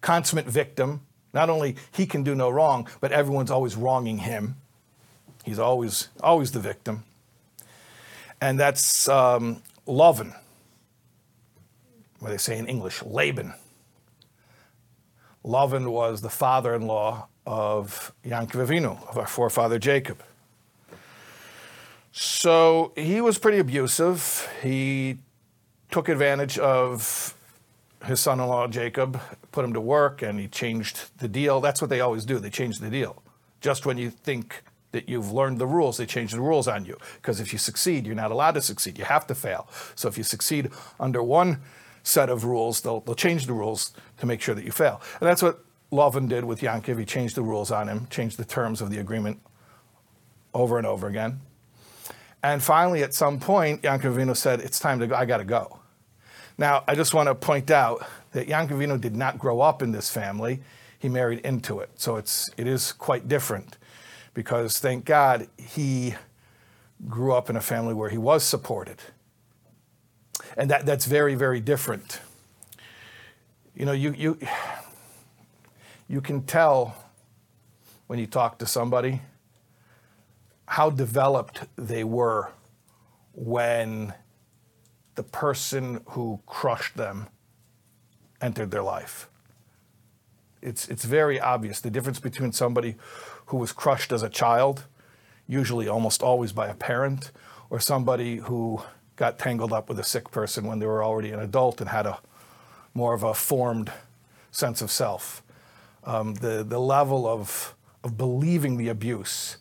consummate 0.00 0.46
victim. 0.46 1.02
Not 1.32 1.50
only 1.50 1.76
he 1.92 2.06
can 2.06 2.22
do 2.22 2.34
no 2.34 2.50
wrong, 2.50 2.88
but 3.00 3.12
everyone's 3.12 3.50
always 3.50 3.76
wronging 3.76 4.18
him. 4.18 4.56
He's 5.44 5.58
always, 5.58 6.08
always 6.22 6.52
the 6.52 6.60
victim. 6.60 7.04
And 8.40 8.58
that's 8.60 9.08
um, 9.08 9.62
Lovin 9.86 10.34
what 12.18 12.30
they 12.30 12.38
say 12.38 12.58
in 12.58 12.66
English, 12.66 13.02
Laban. 13.02 13.54
Lavan 15.44 15.90
was 15.90 16.22
the 16.22 16.30
father-in-law 16.30 17.28
of 17.46 18.12
Yankov 18.24 18.66
Avinu, 18.66 19.08
of 19.08 19.16
our 19.16 19.26
forefather 19.26 19.78
Jacob. 19.78 20.22
So 22.18 22.92
he 22.96 23.20
was 23.20 23.36
pretty 23.36 23.58
abusive. 23.58 24.48
He 24.62 25.18
took 25.90 26.08
advantage 26.08 26.58
of 26.58 27.34
his 28.06 28.20
son-in-law 28.20 28.68
Jacob, 28.68 29.20
put 29.52 29.66
him 29.66 29.74
to 29.74 29.82
work, 29.82 30.22
and 30.22 30.40
he 30.40 30.48
changed 30.48 31.10
the 31.18 31.28
deal. 31.28 31.60
That's 31.60 31.82
what 31.82 31.90
they 31.90 32.00
always 32.00 32.24
do. 32.24 32.38
They 32.38 32.48
change 32.48 32.78
the 32.78 32.88
deal. 32.88 33.22
Just 33.60 33.84
when 33.84 33.98
you 33.98 34.08
think 34.08 34.62
that 34.92 35.10
you've 35.10 35.30
learned 35.30 35.58
the 35.58 35.66
rules, 35.66 35.98
they 35.98 36.06
change 36.06 36.32
the 36.32 36.40
rules 36.40 36.66
on 36.66 36.86
you. 36.86 36.96
Because 37.16 37.38
if 37.38 37.52
you 37.52 37.58
succeed, 37.58 38.06
you're 38.06 38.14
not 38.14 38.30
allowed 38.30 38.52
to 38.52 38.62
succeed. 38.62 38.98
You 38.98 39.04
have 39.04 39.26
to 39.26 39.34
fail. 39.34 39.68
So 39.94 40.08
if 40.08 40.16
you 40.16 40.24
succeed 40.24 40.70
under 40.98 41.22
one 41.22 41.60
set 42.02 42.30
of 42.30 42.44
rules, 42.44 42.80
they'll, 42.80 43.00
they'll 43.00 43.14
change 43.14 43.44
the 43.44 43.52
rules 43.52 43.92
to 44.20 44.24
make 44.24 44.40
sure 44.40 44.54
that 44.54 44.64
you 44.64 44.72
fail. 44.72 45.02
And 45.20 45.28
that's 45.28 45.42
what 45.42 45.62
Lavan 45.92 46.30
did 46.30 46.46
with 46.46 46.62
Yankov. 46.62 46.98
He 46.98 47.04
changed 47.04 47.34
the 47.34 47.42
rules 47.42 47.70
on 47.70 47.88
him, 47.88 48.06
changed 48.08 48.38
the 48.38 48.46
terms 48.46 48.80
of 48.80 48.88
the 48.88 49.00
agreement 49.00 49.38
over 50.54 50.78
and 50.78 50.86
over 50.86 51.08
again. 51.08 51.42
And 52.52 52.62
finally, 52.62 53.02
at 53.02 53.12
some 53.12 53.40
point, 53.40 53.82
Yankov 53.82 54.14
Avinu 54.14 54.36
said, 54.36 54.60
It's 54.60 54.78
time 54.78 55.00
to 55.00 55.08
go. 55.08 55.16
I 55.16 55.24
got 55.24 55.38
to 55.38 55.44
go. 55.44 55.80
Now, 56.56 56.84
I 56.86 56.94
just 56.94 57.12
want 57.12 57.26
to 57.26 57.34
point 57.34 57.72
out 57.72 58.06
that 58.32 58.46
Yankov 58.46 58.70
Avinu 58.70 59.00
did 59.00 59.16
not 59.16 59.36
grow 59.36 59.60
up 59.60 59.82
in 59.82 59.90
this 59.90 60.10
family. 60.10 60.62
He 60.96 61.08
married 61.08 61.40
into 61.40 61.80
it. 61.80 61.90
So 61.96 62.14
it's, 62.14 62.48
it 62.56 62.68
is 62.68 62.92
quite 62.92 63.26
different 63.26 63.78
because, 64.32 64.78
thank 64.78 65.04
God, 65.04 65.48
he 65.56 66.14
grew 67.08 67.32
up 67.32 67.50
in 67.50 67.56
a 67.56 67.60
family 67.60 67.94
where 67.94 68.10
he 68.10 68.18
was 68.18 68.44
supported. 68.44 68.98
And 70.56 70.70
that, 70.70 70.86
that's 70.86 71.04
very, 71.04 71.34
very 71.34 71.60
different. 71.60 72.20
You 73.74 73.86
know, 73.86 73.92
you, 73.92 74.12
you, 74.12 74.38
you 76.08 76.20
can 76.20 76.44
tell 76.44 76.94
when 78.06 78.20
you 78.20 78.28
talk 78.28 78.58
to 78.58 78.66
somebody 78.66 79.20
how 80.66 80.90
developed 80.90 81.62
they 81.76 82.04
were 82.04 82.50
when 83.32 84.14
the 85.14 85.22
person 85.22 86.00
who 86.10 86.40
crushed 86.46 86.96
them 86.96 87.28
entered 88.40 88.70
their 88.70 88.82
life. 88.82 89.28
It's, 90.60 90.88
it's 90.88 91.04
very 91.04 91.38
obvious 91.38 91.80
the 91.80 91.90
difference 91.90 92.18
between 92.18 92.52
somebody 92.52 92.96
who 93.46 93.58
was 93.58 93.72
crushed 93.72 94.12
as 94.12 94.22
a 94.22 94.28
child, 94.28 94.84
usually 95.46 95.88
almost 95.88 96.22
always 96.22 96.52
by 96.52 96.66
a 96.66 96.74
parent, 96.74 97.30
or 97.70 97.78
somebody 97.78 98.36
who 98.36 98.82
got 99.16 99.38
tangled 99.38 99.72
up 99.72 99.88
with 99.88 99.98
a 99.98 100.04
sick 100.04 100.30
person 100.30 100.66
when 100.66 100.78
they 100.78 100.86
were 100.86 101.02
already 101.02 101.30
an 101.30 101.40
adult 101.40 101.80
and 101.80 101.90
had 101.90 102.06
a 102.06 102.18
more 102.94 103.14
of 103.14 103.22
a 103.22 103.34
formed 103.34 103.92
sense 104.50 104.82
of 104.82 104.90
self. 104.90 105.42
Um, 106.04 106.34
the, 106.34 106.64
the 106.66 106.78
level 106.78 107.26
of, 107.26 107.74
of 108.02 108.16
believing 108.16 108.76
the 108.76 108.88
abuse 108.88 109.58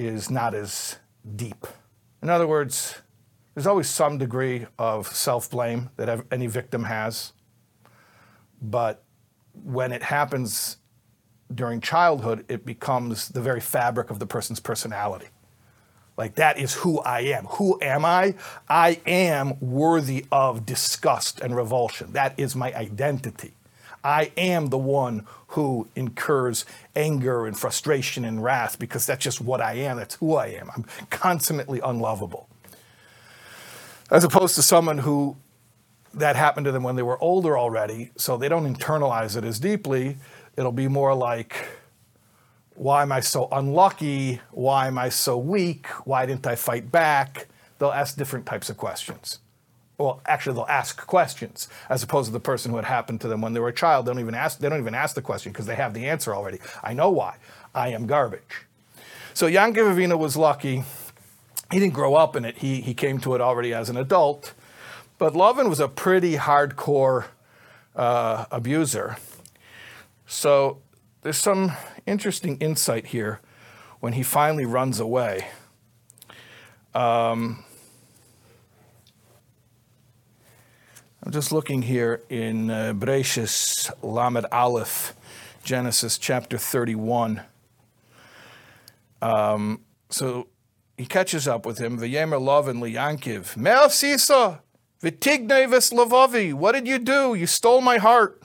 is 0.00 0.30
not 0.30 0.54
as 0.54 0.96
deep. 1.36 1.66
In 2.22 2.30
other 2.30 2.46
words, 2.46 2.96
there's 3.54 3.66
always 3.66 3.88
some 3.88 4.16
degree 4.16 4.66
of 4.78 5.06
self 5.08 5.50
blame 5.50 5.90
that 5.96 6.24
any 6.30 6.46
victim 6.46 6.84
has. 6.84 7.32
But 8.62 9.02
when 9.52 9.92
it 9.92 10.02
happens 10.02 10.78
during 11.54 11.80
childhood, 11.80 12.44
it 12.48 12.64
becomes 12.64 13.28
the 13.28 13.40
very 13.40 13.60
fabric 13.60 14.10
of 14.10 14.18
the 14.18 14.26
person's 14.26 14.60
personality. 14.60 15.28
Like, 16.16 16.34
that 16.36 16.58
is 16.58 16.74
who 16.74 17.00
I 17.00 17.20
am. 17.20 17.46
Who 17.46 17.78
am 17.82 18.04
I? 18.04 18.34
I 18.68 19.00
am 19.06 19.58
worthy 19.60 20.26
of 20.30 20.66
disgust 20.66 21.40
and 21.40 21.56
revulsion. 21.56 22.12
That 22.12 22.38
is 22.38 22.54
my 22.54 22.74
identity. 22.74 23.54
I 24.02 24.32
am 24.36 24.66
the 24.66 24.78
one 24.78 25.26
who 25.48 25.88
incurs 25.94 26.64
anger 26.96 27.46
and 27.46 27.58
frustration 27.58 28.24
and 28.24 28.42
wrath 28.42 28.78
because 28.78 29.06
that's 29.06 29.22
just 29.22 29.40
what 29.40 29.60
I 29.60 29.74
am. 29.74 29.96
That's 29.96 30.14
who 30.16 30.36
I 30.36 30.46
am. 30.46 30.70
I'm 30.74 30.84
consummately 31.10 31.80
unlovable. 31.80 32.48
As 34.10 34.24
opposed 34.24 34.54
to 34.56 34.62
someone 34.62 34.98
who 34.98 35.36
that 36.14 36.34
happened 36.34 36.64
to 36.64 36.72
them 36.72 36.82
when 36.82 36.96
they 36.96 37.02
were 37.02 37.22
older 37.22 37.56
already, 37.56 38.10
so 38.16 38.36
they 38.36 38.48
don't 38.48 38.74
internalize 38.74 39.36
it 39.36 39.44
as 39.44 39.60
deeply. 39.60 40.16
It'll 40.56 40.72
be 40.72 40.88
more 40.88 41.14
like, 41.14 41.68
why 42.74 43.02
am 43.02 43.12
I 43.12 43.20
so 43.20 43.48
unlucky? 43.52 44.40
Why 44.50 44.88
am 44.88 44.98
I 44.98 45.10
so 45.10 45.38
weak? 45.38 45.86
Why 46.04 46.26
didn't 46.26 46.46
I 46.46 46.56
fight 46.56 46.90
back? 46.90 47.46
They'll 47.78 47.92
ask 47.92 48.16
different 48.16 48.46
types 48.46 48.70
of 48.70 48.76
questions 48.76 49.38
well, 50.00 50.20
actually 50.24 50.54
they'll 50.54 50.66
ask 50.66 51.06
questions 51.06 51.68
as 51.88 52.02
opposed 52.02 52.26
to 52.26 52.32
the 52.32 52.40
person 52.40 52.70
who 52.70 52.76
had 52.76 52.86
happened 52.86 53.20
to 53.20 53.28
them 53.28 53.42
when 53.42 53.52
they 53.52 53.60
were 53.60 53.68
a 53.68 53.72
child. 53.72 54.06
They 54.06 54.12
don't 54.12 54.20
even 54.20 54.34
ask, 54.34 54.58
they 54.58 54.68
don't 54.68 54.80
even 54.80 54.94
ask 54.94 55.14
the 55.14 55.22
question 55.22 55.52
because 55.52 55.66
they 55.66 55.74
have 55.74 55.92
the 55.92 56.08
answer 56.08 56.34
already. 56.34 56.58
I 56.82 56.94
know 56.94 57.10
why. 57.10 57.36
I 57.74 57.88
am 57.88 58.06
garbage. 58.06 58.62
So 59.34 59.46
Yankov 59.46 59.94
Avinu 59.94 60.18
was 60.18 60.36
lucky. 60.36 60.84
He 61.70 61.78
didn't 61.78 61.94
grow 61.94 62.14
up 62.14 62.34
in 62.34 62.44
it. 62.44 62.58
He, 62.58 62.80
he 62.80 62.94
came 62.94 63.20
to 63.20 63.34
it 63.34 63.40
already 63.40 63.74
as 63.74 63.90
an 63.90 63.96
adult. 63.96 64.54
But 65.18 65.36
Lovin 65.36 65.68
was 65.68 65.80
a 65.80 65.88
pretty 65.88 66.36
hardcore 66.36 67.26
uh, 67.94 68.46
abuser. 68.50 69.18
So 70.26 70.78
there's 71.22 71.36
some 71.36 71.72
interesting 72.06 72.56
insight 72.56 73.08
here 73.08 73.40
when 74.00 74.14
he 74.14 74.22
finally 74.22 74.64
runs 74.64 74.98
away. 74.98 75.48
Um, 76.94 77.64
I'm 81.22 81.32
just 81.32 81.52
looking 81.52 81.82
here 81.82 82.22
in 82.30 82.70
uh, 82.70 82.94
Bereshis 82.96 83.90
Lamed 84.02 84.46
Aleph, 84.50 85.14
Genesis 85.62 86.16
chapter 86.16 86.56
31. 86.56 87.42
Um, 89.20 89.82
so 90.08 90.48
he 90.96 91.04
catches 91.04 91.46
up 91.46 91.66
with 91.66 91.76
him. 91.76 91.98
V'yemer 91.98 92.40
Lavan 92.40 92.80
liyankiv. 92.80 93.54
Me'af 93.54 93.92
sisa 93.92 94.62
v'tignei. 95.02 96.54
What 96.54 96.72
did 96.72 96.88
you 96.88 96.98
do? 96.98 97.34
You 97.34 97.46
stole 97.46 97.82
my 97.82 97.98
heart. 97.98 98.42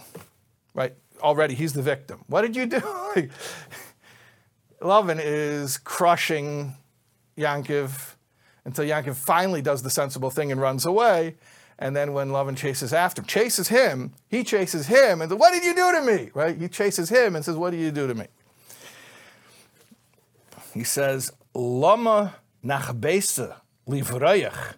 Right, 0.73 0.95
already 1.21 1.55
he's 1.55 1.71
the 1.71 1.81
victim. 1.81 2.25
What 2.27 2.41
did 2.41 2.57
you 2.57 2.65
do? 2.65 2.81
Lavan 4.81 5.21
is 5.23 5.77
crushing 5.77 6.75
Yankiv 7.37 8.15
until 8.65 8.83
Yankiv 8.83 9.15
finally 9.15 9.61
does 9.61 9.81
the 9.81 9.89
sensible 9.89 10.29
thing 10.29 10.51
and 10.51 10.59
runs 10.59 10.85
away. 10.85 11.35
And 11.77 11.95
then 11.95 12.13
when 12.13 12.29
Lavan 12.29 12.55
chases 12.55 12.93
after 12.93 13.21
him, 13.21 13.25
chases 13.27 13.67
him, 13.67 14.13
he 14.27 14.43
chases 14.43 14.87
him 14.87 15.21
and 15.21 15.29
says, 15.29 15.37
What 15.37 15.53
did 15.53 15.63
you 15.63 15.75
do 15.75 15.91
to 15.91 16.01
me? 16.01 16.31
Right? 16.33 16.57
He 16.57 16.69
chases 16.69 17.09
him 17.09 17.35
and 17.35 17.43
says, 17.43 17.57
What 17.57 17.71
did 17.71 17.81
you 17.81 17.91
do 17.91 18.07
to 18.07 18.15
me? 18.15 18.27
He 20.73 20.83
says, 20.83 21.31
Lama 21.53 22.35
nachbesa 22.63 23.55
livrayach 23.87 24.75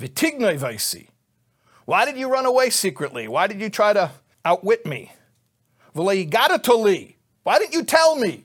vitignoi 0.00 0.58
vaisi. 0.58 1.08
Why 1.84 2.04
did 2.04 2.16
you 2.16 2.28
run 2.28 2.46
away 2.46 2.70
secretly? 2.70 3.28
Why 3.28 3.46
did 3.46 3.60
you 3.60 3.70
try 3.70 3.92
to 3.92 4.10
outwit 4.44 4.86
me? 4.86 5.12
Toli. 5.94 7.16
Why 7.42 7.58
didn't 7.58 7.74
you 7.74 7.84
tell 7.84 8.16
me? 8.16 8.44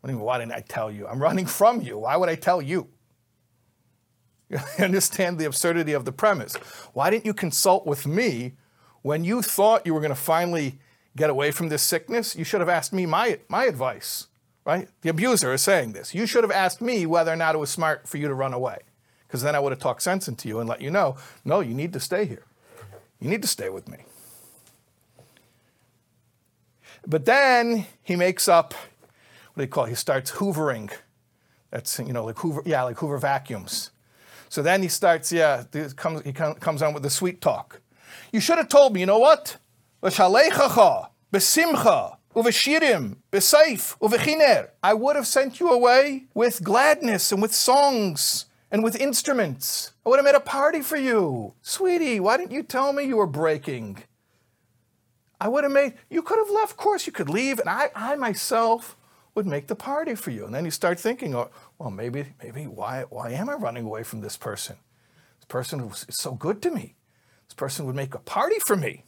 Why 0.00 0.38
didn't 0.38 0.52
I 0.52 0.60
tell 0.60 0.90
you? 0.90 1.06
I'm 1.06 1.22
running 1.22 1.46
from 1.46 1.82
you. 1.82 1.98
Why 1.98 2.16
would 2.16 2.28
I 2.28 2.34
tell 2.34 2.60
you? 2.60 2.88
understand 4.78 5.38
the 5.38 5.44
absurdity 5.44 5.92
of 5.92 6.04
the 6.04 6.12
premise. 6.12 6.54
Why 6.92 7.10
didn't 7.10 7.26
you 7.26 7.34
consult 7.34 7.86
with 7.86 8.06
me 8.06 8.52
when 9.02 9.24
you 9.24 9.42
thought 9.42 9.86
you 9.86 9.94
were 9.94 10.00
going 10.00 10.10
to 10.10 10.16
finally 10.16 10.78
get 11.16 11.30
away 11.30 11.50
from 11.50 11.68
this 11.68 11.82
sickness? 11.82 12.36
You 12.36 12.44
should 12.44 12.60
have 12.60 12.68
asked 12.68 12.92
me 12.92 13.06
my, 13.06 13.38
my 13.48 13.64
advice, 13.64 14.28
right? 14.64 14.88
The 15.02 15.10
abuser 15.10 15.52
is 15.52 15.62
saying 15.62 15.92
this. 15.92 16.14
You 16.14 16.26
should 16.26 16.44
have 16.44 16.50
asked 16.50 16.80
me 16.80 17.06
whether 17.06 17.32
or 17.32 17.36
not 17.36 17.54
it 17.54 17.58
was 17.58 17.70
smart 17.70 18.08
for 18.08 18.18
you 18.18 18.28
to 18.28 18.34
run 18.34 18.52
away, 18.52 18.78
because 19.26 19.42
then 19.42 19.54
I 19.54 19.60
would 19.60 19.72
have 19.72 19.80
talked 19.80 20.02
sense 20.02 20.28
into 20.28 20.48
you 20.48 20.60
and 20.60 20.68
let 20.68 20.80
you 20.80 20.90
know, 20.90 21.16
no, 21.44 21.60
you 21.60 21.74
need 21.74 21.92
to 21.94 22.00
stay 22.00 22.24
here. 22.26 22.44
You 23.20 23.30
need 23.30 23.42
to 23.42 23.48
stay 23.48 23.70
with 23.70 23.88
me. 23.88 23.98
But 27.06 27.24
then 27.24 27.86
he 28.02 28.16
makes 28.16 28.48
up, 28.48 28.72
what 28.72 29.56
do 29.56 29.62
you 29.62 29.68
call 29.68 29.84
it? 29.84 29.90
He 29.90 29.94
starts 29.94 30.32
hoovering. 30.32 30.90
That's, 31.70 31.98
you 31.98 32.12
know, 32.12 32.24
like 32.24 32.38
Hoover, 32.38 32.62
yeah, 32.64 32.82
like 32.82 32.98
Hoover 32.98 33.18
vacuums. 33.18 33.90
So 34.54 34.62
then 34.62 34.82
he 34.82 34.88
starts, 34.88 35.32
yeah, 35.32 35.64
he 35.72 35.82
comes, 35.96 36.22
he 36.22 36.32
comes 36.32 36.80
on 36.80 36.94
with 36.94 37.02
the 37.02 37.10
sweet 37.10 37.40
talk. 37.40 37.80
You 38.30 38.38
should 38.38 38.56
have 38.58 38.68
told 38.68 38.92
me, 38.94 39.00
you 39.00 39.06
know 39.06 39.18
what? 39.18 39.56
I 44.80 44.94
would 44.94 45.16
have 45.16 45.26
sent 45.26 45.58
you 45.58 45.70
away 45.70 46.26
with 46.34 46.62
gladness 46.62 47.32
and 47.32 47.42
with 47.42 47.52
songs 47.52 48.46
and 48.70 48.84
with 48.84 48.94
instruments. 48.94 49.92
I 50.06 50.10
would 50.10 50.18
have 50.20 50.24
made 50.24 50.36
a 50.36 50.40
party 50.40 50.82
for 50.82 50.98
you. 50.98 51.54
Sweetie, 51.60 52.20
why 52.20 52.36
didn't 52.36 52.52
you 52.52 52.62
tell 52.62 52.92
me 52.92 53.02
you 53.02 53.16
were 53.16 53.26
breaking? 53.26 54.04
I 55.40 55.48
would 55.48 55.64
have 55.64 55.72
made, 55.72 55.94
you 56.08 56.22
could 56.22 56.38
have 56.38 56.50
left, 56.50 56.70
of 56.70 56.76
course, 56.76 57.08
you 57.08 57.12
could 57.12 57.28
leave, 57.28 57.58
and 57.58 57.68
I, 57.68 57.90
I 57.92 58.14
myself 58.14 58.96
would 59.34 59.46
make 59.46 59.66
the 59.66 59.74
party 59.74 60.14
for 60.14 60.30
you. 60.30 60.44
And 60.44 60.54
then 60.54 60.64
you 60.64 60.70
start 60.70 60.98
thinking, 61.00 61.34
oh, 61.34 61.50
well, 61.78 61.90
maybe, 61.90 62.26
maybe 62.42 62.66
why, 62.66 63.04
why 63.10 63.30
am 63.30 63.48
I 63.48 63.54
running 63.54 63.84
away 63.84 64.02
from 64.02 64.20
this 64.20 64.36
person? 64.36 64.76
This 65.40 65.46
person 65.48 65.80
is 65.80 66.06
so 66.10 66.32
good 66.32 66.62
to 66.62 66.70
me. 66.70 66.94
This 67.46 67.54
person 67.54 67.84
would 67.86 67.96
make 67.96 68.14
a 68.14 68.18
party 68.18 68.56
for 68.66 68.76
me. 68.76 69.04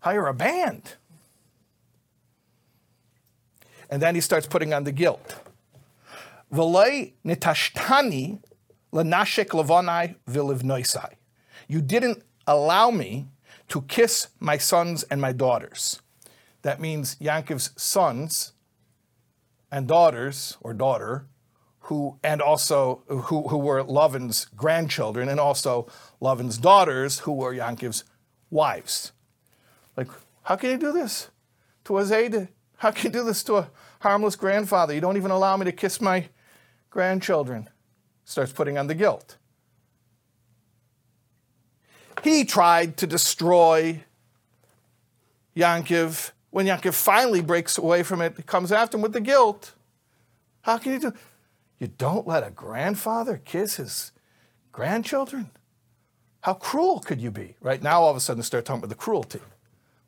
hire 0.00 0.26
a 0.26 0.34
band. 0.34 0.94
And 3.90 4.02
then 4.02 4.14
he 4.14 4.20
starts 4.20 4.46
putting 4.46 4.74
on 4.74 4.84
the 4.84 4.92
guilt. 4.92 5.34
You 11.68 11.80
didn't 11.80 12.22
allow 12.46 12.90
me 12.90 13.26
to 13.68 13.82
kiss 13.82 14.28
my 14.38 14.58
sons 14.58 15.02
and 15.04 15.20
my 15.20 15.32
daughters. 15.32 16.00
That 16.62 16.80
means 16.80 17.16
Yankov's 17.16 17.70
sons 17.76 18.52
and 19.70 19.86
daughters, 19.86 20.56
or 20.60 20.72
daughter, 20.74 21.26
who 21.80 22.18
and 22.22 22.42
also 22.42 23.02
who, 23.08 23.48
who 23.48 23.58
were 23.58 23.82
Lovin's 23.82 24.46
grandchildren, 24.56 25.28
and 25.28 25.38
also 25.38 25.86
Lovin's 26.20 26.58
daughters, 26.58 27.20
who 27.20 27.32
were 27.32 27.54
Yankov's 27.54 28.04
wives. 28.50 29.12
Like, 29.96 30.08
how 30.42 30.56
can 30.56 30.70
you 30.70 30.78
do 30.78 30.92
this 30.92 31.30
to 31.84 31.98
a 31.98 32.02
Zayde? 32.02 32.48
How 32.78 32.90
can 32.90 33.06
you 33.06 33.10
do 33.10 33.24
this 33.24 33.42
to 33.44 33.56
a 33.56 33.70
harmless 34.00 34.36
grandfather? 34.36 34.94
You 34.94 35.00
don't 35.00 35.16
even 35.16 35.30
allow 35.30 35.56
me 35.56 35.64
to 35.64 35.72
kiss 35.72 36.00
my 36.00 36.28
grandchildren. 36.90 37.68
Starts 38.24 38.52
putting 38.52 38.76
on 38.76 38.86
the 38.86 38.94
guilt. 38.94 39.38
He 42.22 42.44
tried 42.44 42.96
to 42.98 43.06
destroy 43.06 44.02
Yankov. 45.56 46.32
When 46.56 46.64
Yankov 46.64 46.94
finally 46.94 47.42
breaks 47.42 47.76
away 47.76 48.02
from 48.02 48.22
it, 48.22 48.46
comes 48.46 48.72
after 48.72 48.96
him 48.96 49.02
with 49.02 49.12
the 49.12 49.20
guilt. 49.20 49.74
How 50.62 50.78
can 50.78 50.94
you 50.94 50.98
do? 50.98 51.12
You 51.78 51.88
don't 51.88 52.26
let 52.26 52.46
a 52.46 52.50
grandfather 52.50 53.42
kiss 53.44 53.76
his 53.76 54.12
grandchildren? 54.72 55.50
How 56.40 56.54
cruel 56.54 57.00
could 57.00 57.20
you 57.20 57.30
be? 57.30 57.56
Right 57.60 57.82
now, 57.82 58.00
all 58.00 58.10
of 58.10 58.16
a 58.16 58.20
sudden, 58.20 58.40
they 58.40 58.44
start 58.46 58.64
talking 58.64 58.78
about 58.78 58.88
the 58.88 58.94
cruelty. 58.94 59.40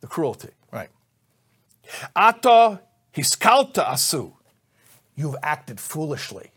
The 0.01 0.07
cruelty, 0.07 0.49
right? 0.73 0.89
Ata 2.17 2.81
hiskalta 3.15 3.85
asu. 3.85 4.33
You've 5.15 5.37
acted 5.43 5.79
foolishly. 5.79 6.53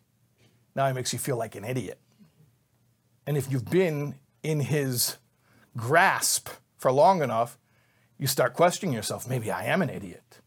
Now 0.74 0.88
he 0.88 0.94
makes 0.94 1.12
you 1.12 1.20
feel 1.20 1.36
like 1.36 1.56
an 1.56 1.66
idiot. 1.66 2.00
And 3.28 3.36
if 3.36 3.52
you've 3.52 3.70
been 3.70 4.16
in 4.42 4.62
his 4.62 5.18
grasp 5.76 6.48
for 6.78 6.94
long 6.94 7.22
enough, 7.22 7.58
you 8.22 8.28
start 8.28 8.54
questioning 8.54 8.94
yourself 8.94 9.28
maybe 9.28 9.50
I 9.52 9.66
am 9.66 9.82
an 9.82 9.90
idiot. 9.90 10.40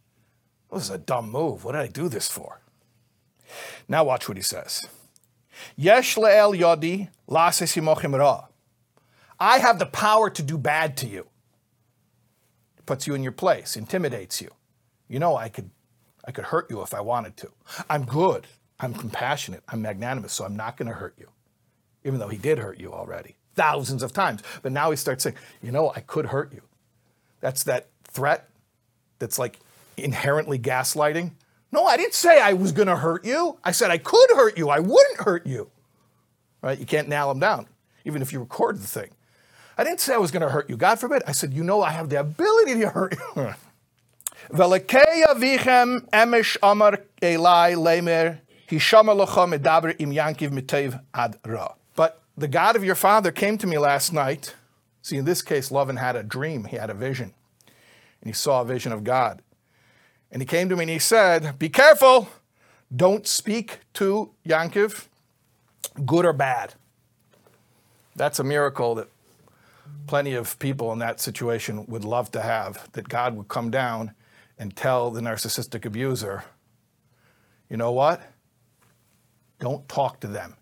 This 0.73 0.85
is 0.85 0.91
a 0.91 0.99
dumb 0.99 1.29
move. 1.31 1.65
What 1.65 1.73
did 1.73 1.81
I 1.81 1.89
do 1.89 2.09
this 2.09 2.31
for? 2.31 2.61
Now 3.89 4.05
watch 4.05 4.29
what 4.29 4.37
he 4.37 4.43
says. 4.45 4.87
Yesh 5.77 6.15
yodi 6.17 7.09
ra. 7.29 8.45
I 9.41 9.59
have 9.59 9.79
the 9.81 9.87
power 9.87 10.31
to 10.31 10.43
do 10.43 10.57
bad 10.57 10.97
to 10.99 11.09
you. 11.09 11.27
It 12.79 12.87
puts 12.87 13.09
you 13.09 13.15
in 13.15 13.25
your 13.25 13.33
place, 13.33 13.77
intimidates 13.77 14.41
you. 14.41 14.51
You 15.09 15.19
know 15.19 15.37
I 15.37 15.49
could 15.49 15.71
I 16.25 16.31
could 16.31 16.45
hurt 16.45 16.71
you 16.71 16.81
if 16.83 16.95
I 16.95 17.01
wanted 17.01 17.37
to. 17.39 17.51
I'm 17.91 18.05
good. 18.05 18.47
I'm 18.79 18.95
compassionate. 18.95 19.65
I'm 19.69 19.83
magnanimous, 19.83 20.33
so 20.33 20.45
I'm 20.45 20.57
not 20.57 20.77
going 20.77 20.89
to 20.89 20.95
hurt 20.95 21.15
you. 21.19 21.29
Even 22.05 22.19
though 22.19 22.29
he 22.29 22.39
did 22.39 22.59
hurt 22.59 22.79
you 22.79 22.93
already 22.93 23.37
thousands 23.55 24.03
of 24.03 24.13
times. 24.13 24.43
But 24.63 24.73
now 24.73 24.91
he 24.91 24.97
starts 24.97 25.25
saying, 25.25 25.37
you 25.63 25.71
know, 25.71 25.93
I 25.95 26.01
could 26.01 26.27
hurt 26.27 26.53
you. 26.53 26.63
That's 27.45 27.65
that 27.65 27.89
threat 28.05 28.49
that's 29.19 29.39
like 29.39 29.59
inherently 29.99 30.59
gaslighting. 30.59 31.33
No, 31.73 31.85
I 31.85 31.99
didn't 31.99 32.15
say 32.15 32.41
I 32.41 32.55
was 32.55 32.73
going 32.73 32.89
to 32.89 32.97
hurt 32.97 33.23
you. 33.27 33.59
I 33.63 33.71
said 33.71 33.91
I 33.91 33.99
could 33.99 34.31
hurt 34.31 34.57
you. 34.57 34.71
I 34.71 34.79
wouldn't 34.79 35.21
hurt 35.21 35.47
you. 35.47 35.71
Right? 36.63 36.79
You 36.79 36.87
can't 36.87 37.07
nail 37.07 37.29
them 37.29 37.41
down, 37.41 37.67
even 38.07 38.23
if 38.23 38.33
you 38.33 38.41
record 38.41 38.79
the 38.79 38.87
thing. 38.87 39.11
I 39.77 39.85
didn't 39.85 40.01
say 40.01 40.15
I 40.15 40.17
was 40.17 40.31
going 40.31 40.41
to 40.41 40.49
hurt 40.49 40.71
you. 40.71 40.79
God 40.79 40.99
forbid. 40.99 41.23
I 41.27 41.33
said, 41.33 41.53
you 41.53 41.63
know, 41.63 41.83
I 41.83 41.91
have 41.91 42.09
the 42.09 42.19
ability 42.21 42.81
to 42.81 42.89
hurt 42.89 43.15
you. 43.37 43.55
But 51.95 52.23
the 52.39 52.49
God 52.49 52.75
of 52.75 52.85
your 52.85 52.95
father 52.95 53.31
came 53.33 53.59
to 53.59 53.67
me 53.67 53.77
last 53.77 54.15
night. 54.15 54.55
See, 55.05 55.19
in 55.19 55.27
this 55.27 55.43
case, 55.43 55.71
Lovin 55.71 55.97
had 55.97 56.17
a 56.17 56.23
dream, 56.23 56.65
he 56.65 56.77
had 56.77 56.89
a 56.89 56.95
vision, 56.95 57.35
and 58.25 58.31
he 58.31 58.33
saw 58.33 58.63
a 58.63 58.65
vision 58.65 58.91
of 58.91 59.05
God. 59.05 59.43
And 60.33 60.41
he 60.41 60.47
came 60.47 60.71
to 60.71 60.77
me 60.77 60.85
and 60.85 60.91
he 60.91 60.99
said, 60.99 61.59
Be 61.59 61.69
careful, 61.69 62.29
don't 62.95 63.27
speak 63.27 63.81
to 63.95 64.31
Yankiv, 64.47 65.09
good 66.07 66.25
or 66.25 66.33
bad. 66.33 66.75
That's 68.17 68.39
a 68.39 68.45
miracle 68.45 68.95
that 68.95 69.09
plenty 70.07 70.33
of 70.33 70.59
people 70.59 70.91
in 70.93 71.01
that 71.01 71.21
situation 71.21 71.85
would 71.87 72.05
love 72.05 72.31
to 72.33 72.41
have, 72.41 72.91
that 72.93 73.09
God 73.09 73.37
would 73.37 73.49
come 73.49 73.71
down 73.71 74.13
and 74.59 74.75
tell 74.75 75.11
the 75.11 75.21
narcissistic 75.21 75.85
abuser, 75.85 76.45
you 77.69 77.77
know 77.77 77.93
what? 77.93 78.23
Don't 79.59 79.87
talk 79.87 80.21
to 80.21 80.29
them. 80.29 80.57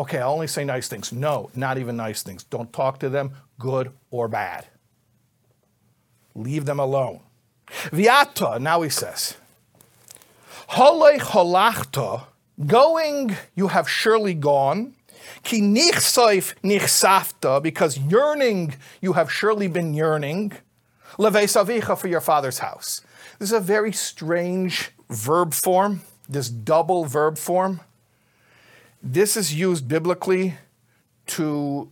Okay, 0.00 0.18
I'll 0.18 0.32
only 0.32 0.46
say 0.48 0.64
nice 0.64 0.88
things. 0.88 1.12
No, 1.12 1.50
not 1.54 1.78
even 1.78 1.96
nice 1.96 2.22
things. 2.22 2.42
Don't 2.44 2.72
talk 2.72 2.98
to 3.00 3.08
them, 3.08 3.32
good 3.58 3.92
or 4.10 4.26
bad. 4.26 4.66
Leave 6.38 6.66
them 6.66 6.78
alone. 6.78 7.18
Viata, 7.66 8.60
now 8.60 8.82
he 8.82 8.88
says, 8.88 9.36
Hole 10.68 11.18
cholachta, 11.18 12.26
going 12.64 13.36
you 13.56 13.68
have 13.68 13.90
surely 13.90 14.34
gone. 14.34 14.94
Ki 15.42 15.60
nichsoif 15.60 16.54
nichsafta, 16.62 17.60
because 17.60 17.98
yearning 17.98 18.74
you 19.00 19.14
have 19.14 19.32
surely 19.32 19.66
been 19.66 19.94
yearning. 19.94 20.52
Levesavicha 21.18 21.98
for 21.98 22.06
your 22.06 22.20
father's 22.20 22.60
house. 22.60 23.00
This 23.40 23.48
is 23.48 23.52
a 23.52 23.60
very 23.60 23.92
strange 23.92 24.92
verb 25.10 25.52
form, 25.52 26.02
this 26.28 26.48
double 26.48 27.04
verb 27.04 27.36
form. 27.36 27.80
This 29.02 29.36
is 29.36 29.54
used 29.54 29.88
biblically 29.88 30.54
to 31.26 31.90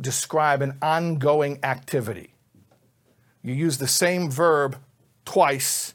describe 0.00 0.62
an 0.62 0.78
ongoing 0.80 1.58
activity. 1.62 2.33
You 3.44 3.52
use 3.52 3.76
the 3.76 3.86
same 3.86 4.30
verb 4.30 4.78
twice. 5.26 5.94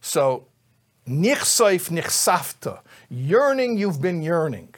So, 0.00 0.48
nichsoif 1.08 1.88
nichsafta, 1.90 2.80
yearning, 3.08 3.78
you've 3.78 4.02
been 4.02 4.20
yearning. 4.20 4.74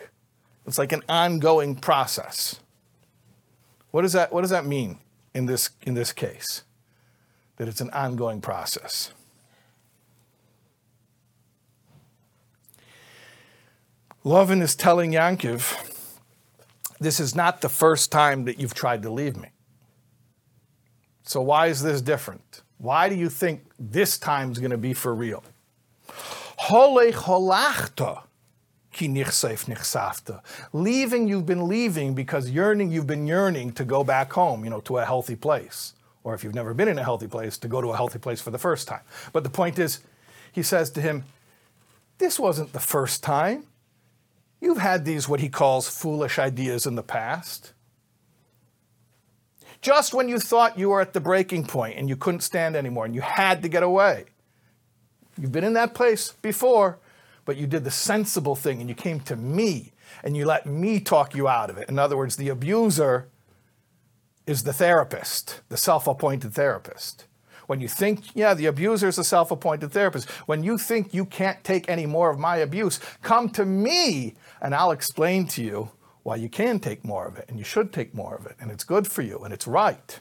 It's 0.67 0.77
like 0.79 0.93
an 0.93 1.03
ongoing 1.09 1.75
process. 1.77 2.61
What 3.91 4.03
does 4.03 4.13
that, 4.13 4.33
what 4.33 4.43
does 4.43 4.51
that 4.51 4.67
mean 4.67 4.99
in 5.35 5.47
this, 5.47 5.71
in 5.83 5.95
this 5.95 6.13
case? 6.13 6.63
That 7.57 7.69
it's 7.69 7.81
an 7.81 7.91
ongoing 7.91 8.43
process. 8.43 9.13
Lovin 14.25 14.61
is 14.61 14.77
telling 14.77 15.13
Yankiv, 15.13 15.75
this 17.01 17.19
is 17.19 17.35
not 17.35 17.63
the 17.63 17.69
first 17.71 18.13
time 18.13 18.45
that 18.45 18.61
you've 18.61 18.75
tried 18.75 19.03
to 19.05 19.11
leave 19.11 19.39
me. 19.39 19.49
So 21.29 21.43
why 21.43 21.67
is 21.67 21.83
this 21.83 22.01
different? 22.01 22.63
Why 22.79 23.11
do 23.11 23.15
you 23.15 23.29
think 23.29 23.61
this 23.79 24.17
time's 24.17 24.59
going 24.59 24.71
to 24.71 24.79
be 24.79 24.95
for 24.95 25.15
real? 25.15 25.45
Leaving, 30.73 31.29
you've 31.29 31.45
been 31.45 31.69
leaving 31.69 32.15
because 32.15 32.49
yearning, 32.49 32.91
you've 32.91 33.07
been 33.07 33.27
yearning 33.27 33.73
to 33.73 33.85
go 33.85 34.03
back 34.03 34.33
home, 34.33 34.65
you 34.65 34.71
know, 34.71 34.81
to 34.81 34.97
a 34.97 35.05
healthy 35.05 35.37
place. 35.37 35.93
Or 36.25 36.33
if 36.33 36.43
you've 36.43 36.55
never 36.55 36.73
been 36.73 36.89
in 36.89 36.99
a 36.99 37.05
healthy 37.05 37.29
place, 37.29 37.59
to 37.59 37.69
go 37.69 37.83
to 37.83 37.89
a 37.89 37.97
healthy 37.97 38.19
place 38.19 38.41
for 38.41 38.51
the 38.51 38.59
first 38.59 38.89
time. 38.89 39.03
But 39.35 39.45
the 39.45 39.51
point 39.51 39.79
is, 39.79 40.01
he 40.51 40.63
says 40.63 40.89
to 40.93 41.03
him, 41.03 41.25
This 42.17 42.41
wasn't 42.41 42.73
the 42.73 42.81
first 42.81 43.23
time. 43.23 43.65
You've 44.63 44.79
had 44.79 45.05
these, 45.05 45.29
what 45.29 45.41
he 45.41 45.51
calls 45.51 45.91
foolish 45.91 46.39
ideas 46.39 46.87
in 46.87 46.95
the 46.95 47.03
past. 47.03 47.75
Just 49.89 50.13
when 50.13 50.29
you 50.29 50.39
thought 50.39 50.79
you 50.79 50.91
were 50.91 51.01
at 51.01 51.15
the 51.15 51.21
breaking 51.21 51.65
point 51.65 51.97
and 51.97 52.11
you 52.11 52.15
couldn't 52.15 52.43
stand 52.43 52.77
anymore 52.77 53.07
and 53.07 53.15
you 53.15 53.23
had 53.23 53.63
to 53.63 53.71
get 53.71 53.83
away. 53.83 54.27
You've 55.41 55.51
been 55.51 55.65
in 55.65 55.73
that 55.73 55.95
place 55.95 56.33
before, 56.43 56.99
but 57.47 57.57
you 57.57 57.67
did 57.67 57.85
the 57.85 57.91
sensible 57.91 58.55
thing 58.55 58.81
and 58.81 58.91
you 58.91 58.95
came 58.95 59.19
to 59.21 59.35
me 59.35 59.93
and 60.23 60.37
you 60.37 60.45
let 60.45 60.67
me 60.67 61.01
talk 61.01 61.35
you 61.35 61.49
out 61.49 61.71
of 61.71 61.79
it. 61.79 61.89
In 61.89 61.99
other 61.99 62.19
words, 62.19 62.37
the 62.37 62.51
abuser 62.51 63.31
is 64.47 64.65
the 64.65 64.75
therapist, 64.75 65.63
the 65.71 65.79
self 65.79 66.07
appointed 66.07 66.53
therapist. 66.53 67.25
When 67.67 67.81
you 67.81 67.89
think, 67.89 68.37
yeah, 68.37 68.53
the 68.53 68.67
abuser 68.67 69.09
is 69.09 69.17
a 69.17 69.25
self 69.25 69.51
appointed 69.51 69.91
therapist, 69.93 70.29
when 70.45 70.63
you 70.63 70.77
think 70.77 71.15
you 71.15 71.25
can't 71.25 71.65
take 71.65 71.89
any 71.89 72.05
more 72.05 72.29
of 72.29 72.39
my 72.39 72.59
abuse, 72.59 73.01
come 73.23 73.49
to 73.51 73.65
me 73.65 74.35
and 74.61 74.75
I'll 74.75 74.91
explain 74.91 75.47
to 75.47 75.65
you 75.65 75.93
why 76.29 76.37
you 76.37 76.51
can 76.51 76.79
take 76.79 77.07
more 77.07 77.27
of 77.27 77.39
it 77.39 77.47
and 77.49 77.59
you 77.59 77.65
should 77.65 77.91
take 77.91 78.13
more 78.13 78.35
of 78.35 78.45
it 78.45 78.55
and 78.61 78.71
it's 78.71 78.85
good 78.85 79.07
for 79.07 79.23
you 79.23 79.39
and 79.45 79.55
it's 79.55 79.67
right. 79.67 80.21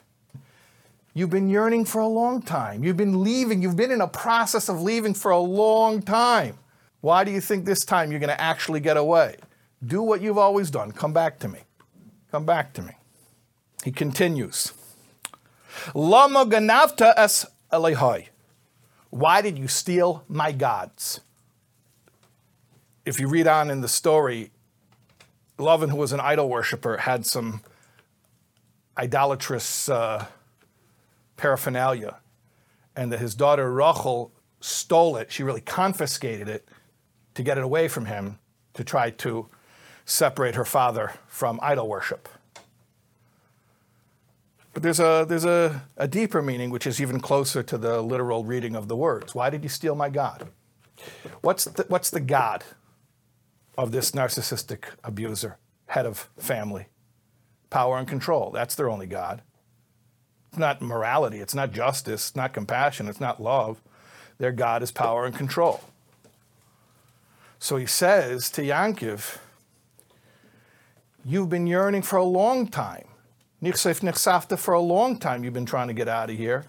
You've 1.12 1.28
been 1.28 1.50
yearning 1.50 1.84
for 1.84 2.00
a 2.00 2.06
long 2.06 2.40
time. 2.40 2.82
You've 2.82 2.96
been 2.96 3.22
leaving. 3.22 3.60
You've 3.60 3.76
been 3.76 3.90
in 3.90 4.00
a 4.00 4.08
process 4.08 4.70
of 4.70 4.80
leaving 4.80 5.12
for 5.12 5.32
a 5.32 5.38
long 5.38 6.00
time. 6.00 6.56
Why 7.02 7.24
do 7.24 7.30
you 7.30 7.42
think 7.42 7.66
this 7.66 7.84
time 7.84 8.10
you're 8.10 8.20
going 8.20 8.34
to 8.34 8.40
actually 8.40 8.80
get 8.80 8.96
away? 8.96 9.36
Do 9.86 10.00
what 10.00 10.22
you've 10.22 10.38
always 10.38 10.70
done. 10.70 10.92
Come 10.92 11.12
back 11.12 11.40
to 11.40 11.48
me. 11.48 11.58
Come 12.30 12.46
back 12.46 12.72
to 12.72 12.80
me. 12.80 12.94
He 13.84 13.92
continues. 13.92 14.72
Lama 15.94 16.46
ganavta 16.46 17.12
es 17.18 17.44
elihoi. 17.70 18.28
Why 19.10 19.42
did 19.42 19.58
you 19.58 19.68
steal 19.68 20.24
my 20.26 20.52
gods? 20.52 21.20
If 23.04 23.20
you 23.20 23.28
read 23.28 23.46
on 23.46 23.70
in 23.70 23.82
the 23.82 23.88
story, 23.88 24.52
Lavan, 25.58 25.90
who 25.90 25.96
was 25.96 26.12
an 26.12 26.20
idol 26.20 26.48
worshiper, 26.48 26.98
had 26.98 27.26
some 27.26 27.62
idolatrous 28.96 29.88
uh, 29.88 30.26
paraphernalia, 31.36 32.18
and 32.96 33.12
that 33.12 33.18
his 33.18 33.34
daughter 33.34 33.72
Rachel 33.72 34.32
stole 34.60 35.16
it. 35.16 35.30
She 35.30 35.42
really 35.42 35.60
confiscated 35.60 36.48
it 36.48 36.68
to 37.34 37.42
get 37.42 37.58
it 37.58 37.64
away 37.64 37.88
from 37.88 38.06
him 38.06 38.38
to 38.74 38.84
try 38.84 39.10
to 39.10 39.48
separate 40.04 40.54
her 40.54 40.64
father 40.64 41.12
from 41.26 41.58
idol 41.62 41.88
worship. 41.88 42.28
But 44.74 44.82
there's 44.82 45.00
a, 45.00 45.26
there's 45.28 45.44
a, 45.44 45.82
a 45.96 46.06
deeper 46.06 46.40
meaning, 46.40 46.70
which 46.70 46.86
is 46.86 47.00
even 47.00 47.20
closer 47.20 47.62
to 47.64 47.78
the 47.78 48.00
literal 48.00 48.44
reading 48.44 48.76
of 48.76 48.88
the 48.88 48.96
words. 48.96 49.34
Why 49.34 49.50
did 49.50 49.62
you 49.64 49.68
steal 49.68 49.94
my 49.94 50.08
God? 50.08 50.48
What's 51.40 51.64
the, 51.64 51.84
what's 51.88 52.10
the 52.10 52.20
God 52.20 52.64
of 53.78 53.92
this 53.92 54.10
narcissistic 54.10 54.84
abuser, 55.02 55.56
head 55.86 56.04
of 56.04 56.28
family? 56.38 56.88
Power 57.70 57.96
and 57.96 58.06
control. 58.06 58.50
That's 58.50 58.74
their 58.74 58.90
only 58.90 59.06
God. 59.06 59.40
It's 60.50 60.58
not 60.58 60.82
morality, 60.82 61.38
it's 61.38 61.54
not 61.54 61.72
justice, 61.72 62.28
it's 62.28 62.36
not 62.36 62.52
compassion, 62.52 63.08
it's 63.08 63.20
not 63.20 63.42
love. 63.42 63.80
Their 64.38 64.52
God 64.52 64.82
is 64.82 64.90
power 64.90 65.24
and 65.24 65.34
control. 65.34 65.80
So 67.58 67.76
he 67.76 67.86
says 67.86 68.50
to 68.50 68.62
Yankiv, 68.62 69.38
You've 71.24 71.48
been 71.48 71.66
yearning 71.66 72.02
for 72.02 72.16
a 72.16 72.24
long 72.24 72.68
time 72.68 73.08
Nichsef 73.62 74.00
Nichsafta, 74.00 74.56
for 74.56 74.74
a 74.74 74.80
long 74.80 75.18
time 75.18 75.42
you've 75.42 75.52
been 75.52 75.66
trying 75.66 75.88
to 75.88 75.94
get 75.94 76.08
out 76.08 76.30
of 76.30 76.36
here. 76.36 76.66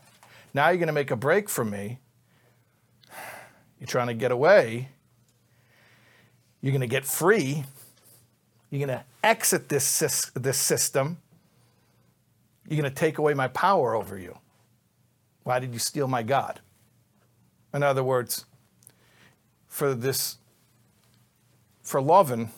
Now 0.53 0.69
you're 0.69 0.77
going 0.77 0.87
to 0.87 0.93
make 0.93 1.11
a 1.11 1.15
break 1.15 1.47
from 1.47 1.69
me. 1.69 1.99
You're 3.79 3.87
trying 3.87 4.07
to 4.07 4.15
get 4.15 4.31
away. 4.31 4.89
You're 6.61 6.71
going 6.71 6.81
to 6.81 6.87
get 6.87 7.05
free. 7.05 7.63
You're 8.69 8.85
going 8.85 8.99
to 8.99 9.05
exit 9.23 9.69
this, 9.69 10.31
this 10.33 10.57
system. 10.57 11.17
You're 12.67 12.81
going 12.81 12.91
to 12.91 12.99
take 12.99 13.17
away 13.17 13.33
my 13.33 13.47
power 13.47 13.95
over 13.95 14.17
you. 14.17 14.37
Why 15.43 15.59
did 15.59 15.73
you 15.73 15.79
steal 15.79 16.07
my 16.07 16.21
God? 16.21 16.59
In 17.73 17.81
other 17.81 18.03
words, 18.03 18.45
for 19.67 19.93
this, 19.93 20.37
for 21.81 22.01
Lovin, 22.01 22.49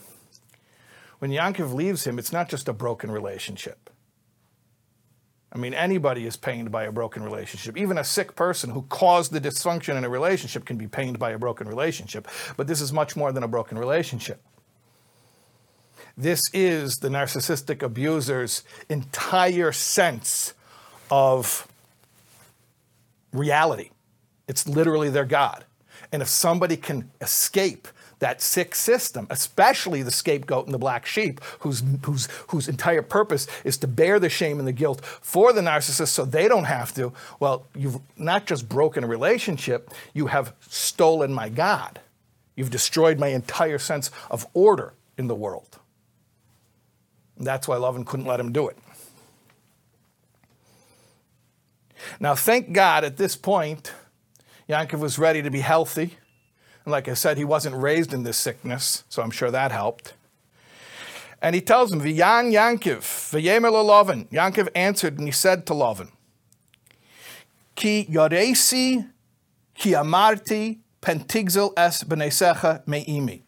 when 1.19 1.31
Yankov 1.31 1.73
leaves 1.73 2.05
him, 2.05 2.17
it's 2.17 2.33
not 2.33 2.49
just 2.49 2.67
a 2.67 2.73
broken 2.73 3.11
relationship. 3.11 3.90
I 5.53 5.57
mean, 5.57 5.73
anybody 5.73 6.25
is 6.25 6.37
pained 6.37 6.71
by 6.71 6.83
a 6.83 6.91
broken 6.91 7.23
relationship. 7.23 7.77
Even 7.77 7.97
a 7.97 8.03
sick 8.03 8.35
person 8.35 8.69
who 8.69 8.83
caused 8.83 9.33
the 9.33 9.41
dysfunction 9.41 9.97
in 9.97 10.05
a 10.05 10.09
relationship 10.09 10.65
can 10.65 10.77
be 10.77 10.87
pained 10.87 11.19
by 11.19 11.31
a 11.31 11.37
broken 11.37 11.67
relationship. 11.67 12.27
But 12.55 12.67
this 12.67 12.79
is 12.79 12.93
much 12.93 13.17
more 13.17 13.33
than 13.33 13.43
a 13.43 13.49
broken 13.49 13.77
relationship. 13.77 14.41
This 16.15 16.41
is 16.53 16.97
the 16.97 17.09
narcissistic 17.09 17.81
abuser's 17.81 18.63
entire 18.89 19.71
sense 19.71 20.53
of 21.09 21.67
reality. 23.33 23.89
It's 24.47 24.67
literally 24.67 25.09
their 25.09 25.25
God. 25.25 25.65
And 26.11 26.21
if 26.21 26.27
somebody 26.27 26.77
can 26.77 27.11
escape 27.19 27.87
that 28.21 28.39
sick 28.39 28.75
system, 28.75 29.27
especially 29.31 30.03
the 30.03 30.11
scapegoat 30.11 30.65
and 30.65 30.73
the 30.73 30.79
black 30.79 31.05
sheep, 31.05 31.41
whose, 31.59 31.83
whose, 32.05 32.27
whose 32.47 32.69
entire 32.69 33.01
purpose 33.01 33.47
is 33.65 33.77
to 33.77 33.87
bear 33.87 34.19
the 34.19 34.29
shame 34.29 34.59
and 34.59 34.67
the 34.67 34.71
guilt 34.71 35.03
for 35.03 35.51
the 35.51 35.61
narcissist 35.61 36.09
so 36.09 36.23
they 36.23 36.47
don't 36.47 36.65
have 36.65 36.93
to. 36.93 37.11
Well, 37.39 37.65
you've 37.75 37.99
not 38.17 38.45
just 38.45 38.69
broken 38.69 39.03
a 39.03 39.07
relationship, 39.07 39.89
you 40.13 40.27
have 40.27 40.53
stolen 40.69 41.33
my 41.33 41.49
God. 41.49 41.99
You've 42.55 42.69
destroyed 42.69 43.17
my 43.17 43.29
entire 43.29 43.79
sense 43.79 44.11
of 44.29 44.45
order 44.53 44.93
in 45.17 45.25
the 45.27 45.35
world. 45.35 45.79
And 47.37 47.47
that's 47.47 47.67
why 47.67 47.77
Lovin 47.77 48.05
couldn't 48.05 48.27
let 48.27 48.39
him 48.39 48.51
do 48.51 48.67
it. 48.67 48.77
Now, 52.19 52.35
thank 52.35 52.71
God 52.71 53.03
at 53.03 53.17
this 53.17 53.35
point, 53.35 53.93
Yankov 54.69 54.99
was 54.99 55.17
ready 55.17 55.41
to 55.41 55.49
be 55.49 55.61
healthy. 55.61 56.17
And 56.85 56.91
like 56.91 57.07
I 57.07 57.13
said, 57.13 57.37
he 57.37 57.45
wasn't 57.45 57.75
raised 57.75 58.13
in 58.13 58.23
this 58.23 58.37
sickness, 58.37 59.03
so 59.09 59.21
I'm 59.21 59.31
sure 59.31 59.51
that 59.51 59.71
helped. 59.71 60.13
And 61.41 61.55
he 61.55 61.61
tells 61.61 61.91
him, 61.91 62.01
V'yan 62.01 62.51
Yankiv, 62.51 62.99
v'yemer 63.31 63.71
Lovin. 63.71 64.25
Yankiv 64.25 64.69
answered 64.75 65.17
and 65.17 65.27
he 65.27 65.31
said 65.31 65.65
to 65.67 65.73
Lovin, 65.73 66.09
Ki 67.75 68.07
yoresi, 68.09 69.09
ki 69.73 69.91
amarti, 69.91 70.79
pentigzel 71.01 71.73
es 71.75 72.03
b'nesecha 72.03 72.85
me'imi. 72.87 73.43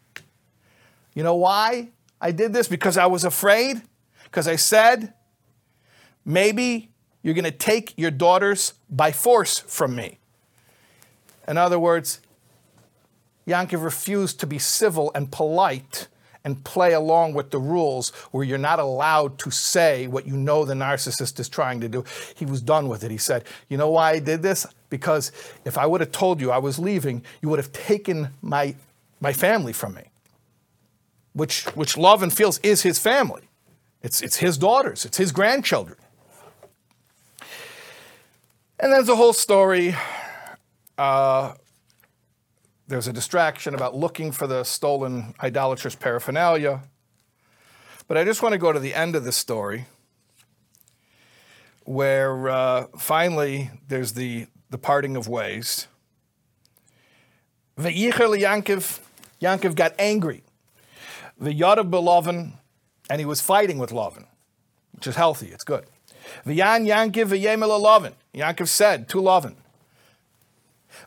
You 1.14 1.22
know 1.22 1.36
why 1.36 1.90
I 2.20 2.32
did 2.32 2.52
this? 2.52 2.66
Because 2.66 2.96
I 2.96 3.06
was 3.06 3.24
afraid? 3.24 3.82
Because 4.24 4.48
I 4.48 4.56
said, 4.56 5.12
maybe 6.24 6.90
you're 7.22 7.34
going 7.34 7.44
to 7.44 7.52
take 7.52 7.94
your 7.96 8.10
daughters 8.10 8.74
by 8.90 9.12
force 9.12 9.60
from 9.60 9.94
me. 9.94 10.18
In 11.46 11.56
other 11.56 11.78
words, 11.78 12.20
Yankov 13.46 13.82
refused 13.82 14.40
to 14.40 14.46
be 14.46 14.58
civil 14.58 15.10
and 15.14 15.30
polite 15.30 16.08
and 16.44 16.62
play 16.62 16.92
along 16.92 17.32
with 17.32 17.50
the 17.50 17.58
rules 17.58 18.10
where 18.30 18.44
you're 18.44 18.58
not 18.58 18.78
allowed 18.78 19.38
to 19.38 19.50
say 19.50 20.06
what 20.06 20.26
you 20.26 20.36
know 20.36 20.64
the 20.64 20.74
narcissist 20.74 21.40
is 21.40 21.48
trying 21.48 21.80
to 21.80 21.88
do. 21.88 22.04
He 22.34 22.44
was 22.44 22.60
done 22.60 22.88
with 22.88 23.02
it. 23.02 23.10
He 23.10 23.16
said, 23.16 23.44
You 23.68 23.78
know 23.78 23.90
why 23.90 24.12
I 24.12 24.18
did 24.18 24.42
this? 24.42 24.66
Because 24.90 25.32
if 25.64 25.78
I 25.78 25.86
would 25.86 26.00
have 26.00 26.12
told 26.12 26.40
you 26.40 26.50
I 26.50 26.58
was 26.58 26.78
leaving, 26.78 27.22
you 27.40 27.48
would 27.48 27.58
have 27.58 27.72
taken 27.72 28.28
my, 28.42 28.76
my 29.20 29.32
family 29.32 29.72
from 29.72 29.94
me, 29.94 30.04
which, 31.32 31.64
which 31.68 31.96
Lovin 31.96 32.30
feels 32.30 32.58
is 32.58 32.82
his 32.82 32.98
family. 32.98 33.42
It's, 34.02 34.20
it's 34.20 34.36
his 34.36 34.58
daughters, 34.58 35.06
it's 35.06 35.16
his 35.16 35.32
grandchildren. 35.32 35.98
And 38.78 38.92
there's 38.92 39.08
a 39.08 39.16
whole 39.16 39.32
story. 39.32 39.96
Uh, 40.98 41.54
there's 42.86 43.08
a 43.08 43.12
distraction 43.12 43.74
about 43.74 43.94
looking 43.94 44.30
for 44.30 44.46
the 44.46 44.64
stolen 44.64 45.34
idolatrous 45.42 45.94
paraphernalia. 45.94 46.82
But 48.06 48.18
I 48.18 48.24
just 48.24 48.42
want 48.42 48.52
to 48.52 48.58
go 48.58 48.72
to 48.72 48.78
the 48.78 48.94
end 48.94 49.16
of 49.16 49.24
the 49.24 49.32
story 49.32 49.86
where 51.84 52.48
uh, 52.48 52.86
finally 52.98 53.70
there's 53.88 54.12
the, 54.12 54.46
the 54.70 54.78
parting 54.78 55.16
of 55.16 55.28
ways. 55.28 55.86
Ve'yicher 57.78 58.38
Yankov, 58.38 59.00
Yankov 59.40 59.74
got 59.74 59.94
angry. 59.98 60.42
The 61.38 61.50
Yadav 61.50 61.90
Belovin, 61.90 62.54
and 63.10 63.20
he 63.20 63.24
was 63.24 63.40
fighting 63.40 63.78
with 63.78 63.92
Lovin, 63.92 64.26
which 64.92 65.06
is 65.06 65.16
healthy, 65.16 65.48
it's 65.48 65.64
good. 65.64 65.86
V'yan 66.46 66.86
Yankiv 66.86 67.26
v'yemel 67.26 67.80
Lovin. 67.80 68.14
Yankov 68.34 68.68
said 68.68 69.08
to 69.08 69.20
Lovin, 69.20 69.56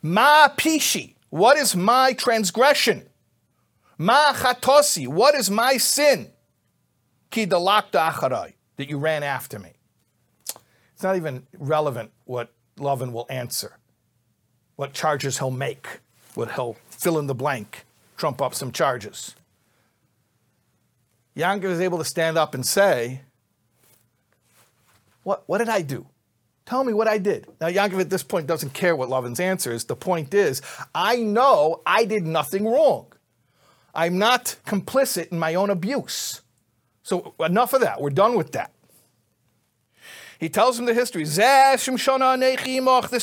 Ma 0.02 0.50
pishi, 0.50 1.16
what 1.30 1.58
is 1.58 1.76
my 1.76 2.14
transgression? 2.14 3.08
Ma 3.98 4.34
chatosi, 4.34 5.08
what 5.08 5.36
is 5.36 5.50
my 5.50 5.78
sin? 5.78 6.32
Ki 7.30 7.46
dalakta 7.46 8.12
acharai, 8.12 8.54
that 8.78 8.90
you 8.90 8.98
ran 8.98 9.24
after 9.24 9.60
me. 9.60 9.74
It's 10.94 11.04
not 11.04 11.16
even 11.16 11.46
relevant 11.58 12.12
what 12.26 12.52
Lovin 12.78 13.12
will 13.12 13.26
answer, 13.30 13.78
what 14.76 14.94
charges 14.94 15.40
he'll 15.40 15.52
make, 15.52 16.00
what 16.36 16.52
he'll 16.54 16.78
fill 16.90 17.18
in 17.20 17.28
the 17.28 17.36
blank, 17.36 17.86
trump 18.16 18.42
up 18.42 18.54
some 18.54 18.72
charges. 18.72 19.36
Yankov 21.36 21.66
is 21.66 21.82
able 21.82 22.00
to 22.00 22.06
stand 22.06 22.38
up 22.38 22.56
and 22.56 22.66
say, 22.66 23.22
what, 25.24 25.44
what 25.46 25.60
did 25.60 25.70
I 25.70 25.82
do? 25.82 26.08
Tell 26.68 26.84
me 26.84 26.92
what 26.92 27.08
I 27.08 27.18
did. 27.18 27.48
Now, 27.62 27.68
Yankov 27.68 28.02
at 28.02 28.10
this 28.10 28.24
point 28.24 28.46
doesn't 28.46 28.74
care 28.74 28.94
what 28.94 29.08
Lovin's 29.08 29.40
answer 29.40 29.72
is. 29.72 29.86
The 29.86 29.96
point 29.96 30.34
is, 30.34 30.62
I 30.94 31.16
know 31.16 31.82
I 31.86 32.04
did 32.04 32.28
nothing 32.28 32.66
wrong. 32.66 33.14
I'm 33.96 34.18
not 34.18 34.58
complicit 34.66 35.30
in 35.30 35.40
my 35.40 35.56
own 35.56 35.70
abuse. 35.70 36.42
So, 37.04 37.34
enough 37.40 37.72
of 37.72 37.80
that. 37.80 38.02
We're 38.02 38.10
done 38.10 38.36
with 38.36 38.52
that. 38.52 38.74
He 40.42 40.50
tells 40.50 40.78
him 40.78 40.86
the 40.86 40.94
history. 40.94 41.24
This 41.24 41.38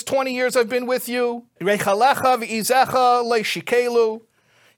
20 0.03 0.35
years 0.35 0.57
I've 0.57 0.71
been 0.71 0.87
with 0.87 1.07
you. 1.07 1.45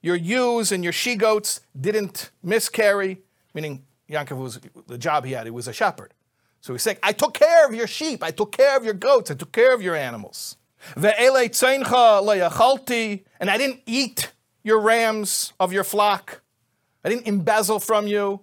Your 0.01 0.15
ewes 0.15 0.71
and 0.73 0.83
your 0.83 0.93
she 0.93 1.15
goats 1.15 1.61
didn't 1.79 2.31
miscarry, 2.43 3.21
meaning 3.53 3.85
Yankov 4.09 4.37
was 4.37 4.59
the 4.87 4.97
job 4.97 5.23
he 5.23 5.31
had, 5.31 5.45
he 5.47 5.51
was 5.51 5.69
a 5.69 5.73
shepherd. 5.73 6.13
So 6.67 6.73
he's 6.73 6.81
saying, 6.81 6.97
I 7.01 7.13
took 7.13 7.33
care 7.33 7.65
of 7.65 7.73
your 7.73 7.87
sheep, 7.87 8.21
I 8.21 8.31
took 8.31 8.51
care 8.51 8.75
of 8.75 8.83
your 8.83 8.93
goats, 8.93 9.31
I 9.31 9.35
took 9.35 9.53
care 9.53 9.73
of 9.73 9.81
your 9.81 9.95
animals. 9.95 10.57
And 10.97 11.05
I 13.49 13.57
didn't 13.57 13.79
eat 13.85 14.33
your 14.65 14.81
rams 14.81 15.53
of 15.61 15.71
your 15.71 15.85
flock. 15.85 16.41
I 17.05 17.09
didn't 17.09 17.25
embezzle 17.25 17.79
from 17.79 18.07
you. 18.07 18.41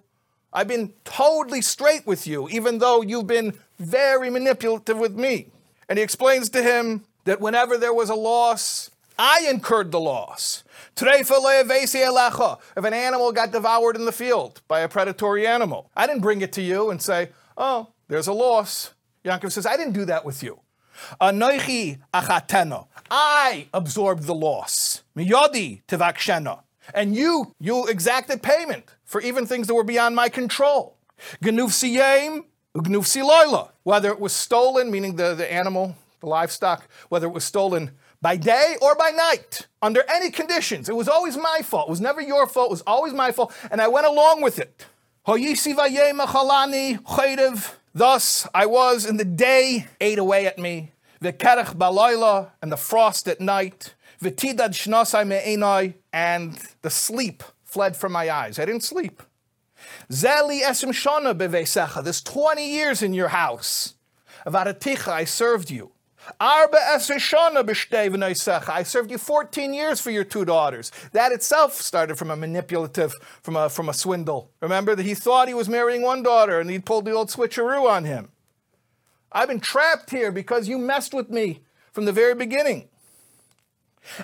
I've 0.51 0.67
been 0.67 0.93
totally 1.03 1.61
straight 1.61 2.07
with 2.07 2.25
you, 2.25 2.49
even 2.49 2.79
though 2.79 3.03
you've 3.03 3.27
been 3.27 3.53
very 3.77 4.31
manipulative 4.31 4.97
with 4.97 5.13
me. 5.13 5.49
And 5.87 5.99
he 5.99 6.03
explains 6.03 6.49
to 6.49 6.63
him 6.63 7.05
that 7.25 7.39
whenever 7.39 7.77
there 7.77 7.93
was 7.93 8.09
a 8.09 8.15
loss, 8.15 8.89
I 9.19 9.45
incurred 9.47 9.91
the 9.91 9.99
loss. 9.99 10.63
If 10.97 11.29
an 11.29 12.93
animal 12.93 13.31
got 13.31 13.51
devoured 13.51 13.95
in 13.95 14.05
the 14.05 14.11
field 14.11 14.63
by 14.67 14.79
a 14.79 14.89
predatory 14.89 15.45
animal, 15.45 15.91
I 15.95 16.07
didn't 16.07 16.23
bring 16.23 16.41
it 16.41 16.53
to 16.53 16.63
you 16.63 16.89
and 16.89 16.99
say, 16.99 17.29
oh, 17.55 17.89
there's 18.07 18.27
a 18.27 18.33
loss. 18.33 18.93
Yaakov 19.23 19.51
says, 19.51 19.65
I 19.65 19.77
didn't 19.77 19.93
do 19.93 20.05
that 20.05 20.25
with 20.25 20.43
you. 20.43 20.59
Anohi 21.19 21.99
achateno. 22.13 22.87
I 23.09 23.67
absorbed 23.73 24.23
the 24.23 24.35
loss. 24.35 25.03
Miyodi 25.15 25.81
tivakshena. 25.87 26.61
And 26.93 27.15
you, 27.15 27.53
you 27.59 27.87
exacted 27.87 28.43
payment 28.43 28.85
for 29.03 29.21
even 29.21 29.45
things 29.45 29.67
that 29.67 29.73
were 29.73 29.83
beyond 29.83 30.15
my 30.15 30.29
control. 30.29 30.97
Genuf 31.43 31.71
siyem, 31.71 32.45
ugnuf 32.75 33.05
siloila. 33.05 33.71
Whether 33.83 34.11
it 34.11 34.19
was 34.19 34.33
stolen, 34.33 34.91
meaning 34.91 35.15
the, 35.15 35.33
the 35.33 35.51
animal, 35.51 35.95
the 36.19 36.27
livestock, 36.27 36.87
whether 37.09 37.27
it 37.27 37.33
was 37.33 37.43
stolen 37.43 37.91
by 38.21 38.37
day 38.37 38.75
or 38.81 38.95
by 38.95 39.11
night, 39.11 39.67
under 39.81 40.03
any 40.09 40.31
conditions. 40.31 40.89
It 40.89 40.95
was 40.95 41.07
always 41.07 41.37
my 41.37 41.61
fault. 41.63 41.87
It 41.87 41.91
was 41.91 42.01
never 42.01 42.21
your 42.21 42.47
fault. 42.47 42.67
It 42.67 42.71
was 42.71 42.81
always 42.87 43.13
my 43.13 43.31
fault. 43.31 43.53
And 43.71 43.81
I 43.81 43.87
went 43.87 44.07
along 44.07 44.41
with 44.41 44.59
it. 44.59 44.85
Thus 47.95 48.45
I 48.53 48.65
was 48.65 49.05
in 49.05 49.15
the 49.15 49.23
day, 49.23 49.87
ate 50.01 50.19
away 50.19 50.45
at 50.45 50.59
me. 50.59 50.91
V'kerech 51.23 51.77
balayla, 51.77 52.51
and 52.61 52.69
the 52.69 52.75
frost 52.75 53.25
at 53.29 53.39
night. 53.39 53.95
V'tidad 54.21 54.71
shnasai 54.71 55.25
me'enai, 55.25 55.93
and 56.11 56.59
the 56.81 56.89
sleep 56.89 57.41
fled 57.63 57.95
from 57.95 58.11
my 58.11 58.29
eyes. 58.29 58.59
I 58.59 58.65
didn't 58.65 58.83
sleep. 58.83 59.23
Zeli 60.11 60.61
esim 60.61 60.89
shana 60.89 61.33
bevesecha. 61.33 62.03
this 62.03 62.21
20 62.21 62.69
years 62.69 63.01
in 63.01 63.13
your 63.13 63.29
house. 63.29 63.93
Avaraticha, 64.45 65.07
I 65.07 65.23
served 65.23 65.71
you. 65.71 65.94
I 68.69 68.83
served 68.83 69.11
you 69.11 69.17
14 69.17 69.73
years 69.73 69.99
for 69.99 70.11
your 70.11 70.23
two 70.23 70.45
daughters. 70.45 70.91
That 71.11 71.31
itself 71.31 71.73
started 71.73 72.17
from 72.17 72.31
a 72.31 72.35
manipulative, 72.35 73.13
from 73.41 73.55
a, 73.55 73.69
from 73.69 73.89
a 73.89 73.93
swindle. 73.93 74.51
Remember 74.61 74.95
that 74.95 75.05
he 75.05 75.15
thought 75.15 75.47
he 75.47 75.53
was 75.53 75.69
marrying 75.69 76.01
one 76.01 76.23
daughter 76.23 76.59
and 76.59 76.69
he 76.69 76.79
pulled 76.79 77.05
the 77.05 77.11
old 77.11 77.29
switcheroo 77.29 77.89
on 77.89 78.05
him. 78.05 78.29
I've 79.31 79.47
been 79.47 79.59
trapped 79.59 80.11
here 80.11 80.31
because 80.31 80.67
you 80.67 80.77
messed 80.77 81.13
with 81.13 81.29
me 81.29 81.61
from 81.91 82.05
the 82.05 82.11
very 82.11 82.35
beginning. 82.35 82.89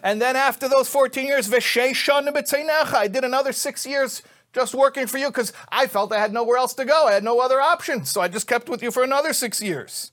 And 0.04 0.22
then 0.22 0.36
after 0.36 0.70
those 0.70 0.88
14 0.90 1.26
years, 1.26 1.52
I 1.52 3.08
did 3.08 3.24
another 3.24 3.52
six 3.52 3.86
years 3.86 4.22
just 4.54 4.76
working 4.76 5.08
for 5.08 5.18
you 5.18 5.28
because 5.28 5.54
I 5.70 5.88
felt 5.88 6.12
I 6.12 6.20
had 6.20 6.34
nowhere 6.34 6.58
else 6.58 6.74
to 6.76 6.86
go. 6.86 7.08
I 7.08 7.14
had 7.14 7.24
no 7.24 7.40
other 7.40 7.60
option. 7.62 8.06
So 8.06 8.22
I 8.22 8.28
just 8.28 8.48
kept 8.48 8.70
with 8.70 8.84
you 8.84 8.92
for 8.92 9.04
another 9.04 9.34
six 9.34 9.62
years. 9.62 10.12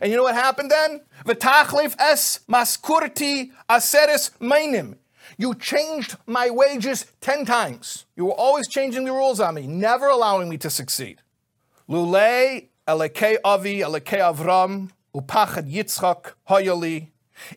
And 0.00 0.10
you 0.10 0.16
know 0.16 0.24
what 0.24 0.34
happened 0.34 0.70
then? 0.70 1.00
V'tachlif 1.24 1.94
es 1.98 2.40
maskurti 2.48 3.50
aseres 3.68 4.30
mainim. 4.38 4.96
You 5.36 5.54
changed 5.54 6.16
my 6.26 6.50
wages 6.50 7.06
10 7.20 7.44
times. 7.44 8.06
You 8.16 8.26
were 8.26 8.32
always 8.32 8.68
changing 8.68 9.04
the 9.04 9.12
rules 9.12 9.40
on 9.40 9.54
me, 9.54 9.66
never 9.66 10.08
allowing 10.08 10.48
me 10.48 10.56
to 10.58 10.70
succeed. 10.70 11.22
Lule 11.88 12.68
elekei 12.86 13.36
avi 13.44 13.80
elekei 13.80 14.20
avram 14.20 14.90
upachad 15.14 15.70
yitzchak 15.72 16.32
hoyoli. 16.48 17.08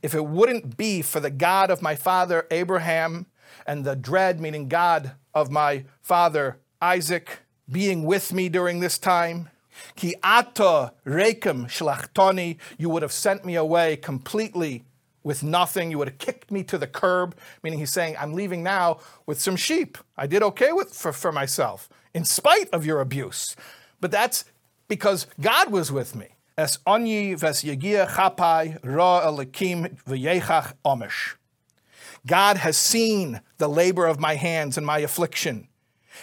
If 0.03 0.13
it 0.13 0.25
wouldn't 0.25 0.77
be 0.77 1.01
for 1.01 1.19
the 1.19 1.31
God 1.31 1.71
of 1.71 1.81
my 1.81 1.95
father 1.95 2.45
Abraham 2.51 3.25
and 3.65 3.83
the 3.83 3.95
dread, 3.95 4.39
meaning 4.39 4.67
God 4.67 5.13
of 5.33 5.49
my 5.49 5.85
father 6.01 6.59
Isaac, 6.81 7.39
being 7.69 8.03
with 8.03 8.33
me 8.33 8.49
during 8.49 8.79
this 8.79 8.97
time, 8.97 9.49
Ki 9.95 10.15
ata 10.23 10.93
rekem 11.05 11.65
shlachtoni, 11.65 12.57
you 12.77 12.89
would 12.89 13.01
have 13.01 13.11
sent 13.11 13.45
me 13.45 13.55
away 13.55 13.95
completely 13.95 14.83
with 15.23 15.43
nothing. 15.43 15.91
You 15.91 15.97
would 15.99 16.09
have 16.09 16.17
kicked 16.17 16.51
me 16.51 16.63
to 16.63 16.77
the 16.77 16.87
curb, 16.87 17.35
meaning 17.63 17.79
he's 17.79 17.93
saying, 17.93 18.15
I'm 18.19 18.33
leaving 18.33 18.63
now 18.63 18.99
with 19.25 19.39
some 19.39 19.55
sheep. 19.55 19.97
I 20.17 20.27
did 20.27 20.43
okay 20.43 20.71
with, 20.71 20.93
for, 20.93 21.13
for 21.13 21.31
myself, 21.31 21.89
in 22.13 22.25
spite 22.25 22.69
of 22.71 22.85
your 22.85 23.01
abuse. 23.01 23.55
But 23.99 24.11
that's 24.11 24.45
because 24.87 25.27
God 25.39 25.71
was 25.71 25.91
with 25.91 26.15
me. 26.15 26.27
Es 26.57 26.77
onyi 26.85 27.39
ves 27.39 27.63
chapai 27.63 28.77
ra 28.83 29.21
elikim 29.21 29.97
v'yechach 30.03 30.73
omish. 30.85 31.35
God 32.27 32.57
has 32.57 32.77
seen 32.77 33.41
the 33.57 33.69
labor 33.69 34.05
of 34.05 34.19
my 34.19 34.35
hands 34.35 34.77
and 34.77 34.85
my 34.85 34.99
affliction. 34.99 35.67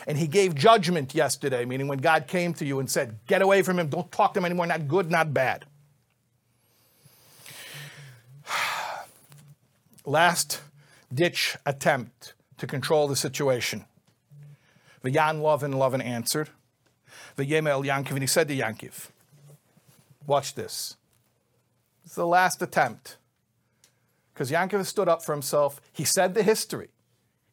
And 0.06 0.18
he 0.18 0.26
gave 0.26 0.54
judgment 0.54 1.14
yesterday, 1.14 1.64
meaning 1.64 1.88
when 1.88 1.98
God 1.98 2.26
came 2.26 2.54
to 2.54 2.64
you 2.64 2.80
and 2.80 2.90
said, 2.90 3.18
Get 3.26 3.42
away 3.42 3.62
from 3.62 3.78
him, 3.78 3.88
don't 3.88 4.10
talk 4.12 4.34
to 4.34 4.40
him 4.40 4.44
anymore, 4.44 4.66
not 4.66 4.88
good, 4.88 5.10
not 5.10 5.34
bad. 5.34 5.64
Last 10.04 10.62
ditch 11.12 11.56
attempt 11.66 12.34
to 12.58 12.66
control 12.66 13.08
the 13.08 13.16
situation. 13.16 13.84
V'yan 15.04 15.40
Lovin 15.40 15.72
Lovin 15.72 16.00
answered. 16.00 16.50
V'yemel 17.36 17.84
Yankiv, 17.84 18.10
and 18.10 18.20
he 18.20 18.26
said 18.26 18.48
to 18.48 18.56
Yankiv, 18.56 19.08
Watch 20.26 20.54
this. 20.54 20.96
It's 22.04 22.14
the 22.14 22.26
last 22.26 22.60
attempt. 22.62 23.16
Because 24.32 24.50
Yankiv 24.50 24.84
stood 24.86 25.08
up 25.08 25.24
for 25.24 25.32
himself. 25.32 25.80
He 25.92 26.04
said 26.04 26.34
the 26.34 26.42
history. 26.42 26.88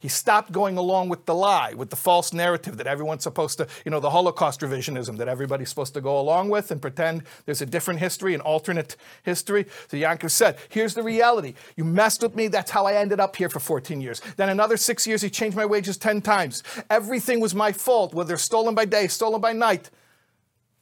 He 0.05 0.09
stopped 0.09 0.51
going 0.51 0.77
along 0.77 1.09
with 1.09 1.25
the 1.25 1.33
lie, 1.33 1.73
with 1.73 1.89
the 1.89 1.95
false 1.95 2.31
narrative 2.31 2.77
that 2.77 2.85
everyone's 2.85 3.23
supposed 3.23 3.57
to, 3.57 3.67
you 3.85 3.89
know, 3.89 3.99
the 3.99 4.11
Holocaust 4.11 4.61
revisionism 4.61 5.17
that 5.17 5.27
everybody's 5.27 5.69
supposed 5.69 5.95
to 5.95 5.99
go 5.99 6.19
along 6.19 6.49
with 6.49 6.69
and 6.69 6.79
pretend 6.79 7.23
there's 7.47 7.63
a 7.63 7.65
different 7.65 7.99
history, 7.99 8.35
an 8.35 8.41
alternate 8.41 8.97
history. 9.23 9.65
So 9.87 9.97
Yankov 9.97 10.29
said, 10.29 10.59
here's 10.69 10.93
the 10.93 11.01
reality. 11.01 11.55
You 11.75 11.85
messed 11.85 12.21
with 12.21 12.35
me, 12.35 12.49
that's 12.49 12.69
how 12.69 12.85
I 12.85 12.93
ended 12.93 13.19
up 13.19 13.35
here 13.35 13.49
for 13.49 13.59
14 13.59 13.99
years. 13.99 14.21
Then 14.37 14.49
another 14.49 14.77
six 14.77 15.07
years, 15.07 15.23
he 15.23 15.29
changed 15.31 15.57
my 15.57 15.65
wages 15.65 15.97
10 15.97 16.21
times. 16.21 16.61
Everything 16.91 17.39
was 17.39 17.55
my 17.55 17.71
fault, 17.71 18.13
whether 18.13 18.37
stolen 18.37 18.75
by 18.75 18.85
day, 18.85 19.07
stolen 19.07 19.41
by 19.41 19.53
night. 19.53 19.89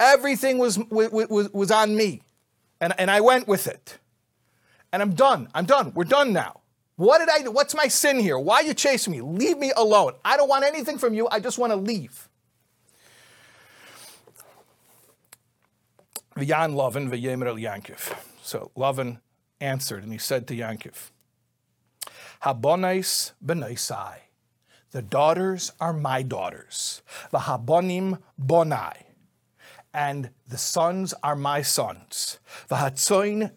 Everything 0.01 0.57
was, 0.57 0.77
was, 0.89 1.49
was 1.53 1.71
on 1.71 1.95
me. 1.95 2.23
And, 2.81 2.93
and 2.97 3.09
I 3.09 3.21
went 3.21 3.47
with 3.47 3.67
it. 3.67 3.99
And 4.91 5.01
I'm 5.01 5.13
done. 5.13 5.47
I'm 5.55 5.65
done. 5.65 5.93
We're 5.95 6.03
done 6.03 6.33
now. 6.33 6.59
What 6.95 7.19
did 7.19 7.29
I 7.29 7.41
do? 7.41 7.51
What's 7.51 7.73
my 7.73 7.88
sin 7.88 8.19
here? 8.19 8.38
Why 8.38 8.58
are 8.58 8.63
you 8.63 8.73
chasing 8.73 9.12
me? 9.12 9.21
Leave 9.21 9.58
me 9.58 9.71
alone. 9.75 10.13
I 10.23 10.38
don't 10.38 10.49
want 10.49 10.63
anything 10.63 10.97
from 10.97 11.13
you. 11.13 11.27
I 11.32 11.39
just 11.39 11.58
want 11.58 11.71
to 11.71 11.77
leave. 11.77 12.29
V'yan 16.36 16.75
Lovin 16.75 17.10
v'yemer 17.10 17.47
el 17.47 17.56
Yankiv. 17.56 18.15
So 18.43 18.71
Lovin 18.75 19.19
answered 19.60 20.03
and 20.03 20.12
he 20.12 20.17
said 20.17 20.47
to 20.47 20.56
Yankiv, 20.56 21.12
Habonais 22.43 23.34
b'naisai. 23.43 24.17
The 24.93 25.01
daughters 25.01 25.71
are 25.79 25.91
my 25.91 26.21
daughters. 26.21 27.01
The 27.32 27.39
habonim 27.39 28.19
bonai. 28.39 28.93
And 29.91 30.29
the 30.47 30.60
sons 30.60 31.15
are 31.23 31.36
my 31.36 31.63
sons. 31.63 32.38
The 32.67 32.75
hatzoin 32.75 33.51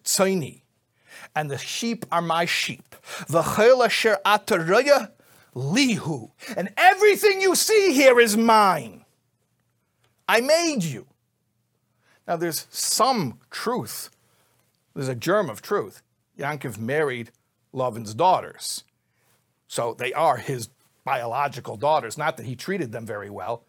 and 1.37 1.51
the 1.51 1.59
sheep 1.59 2.07
are 2.11 2.22
my 2.22 2.46
sheep. 2.46 2.96
Lihu. 5.55 6.31
And 6.57 6.70
everything 6.77 7.40
you 7.40 7.55
see 7.55 7.92
here 7.92 8.18
is 8.18 8.37
mine. 8.37 9.05
I 10.29 10.40
made 10.40 10.83
you. 10.83 11.07
Now 12.27 12.37
there's 12.37 12.66
some 12.70 13.38
truth. 13.51 14.11
There's 14.94 15.09
a 15.09 15.14
germ 15.14 15.49
of 15.49 15.62
truth. 15.62 16.03
Yankov 16.38 16.79
married 16.79 17.31
Lavan's 17.72 18.14
daughters. 18.14 18.83
So 19.68 19.94
they 19.94 20.12
are 20.14 20.38
his 20.38 20.70
biological 21.05 21.77
daughters. 21.77 22.18
Not 22.18 22.38
that 22.38 22.46
he 22.46 22.57
treated 22.57 22.92
them 22.92 23.07
very 23.07 23.31
well. 23.31 23.62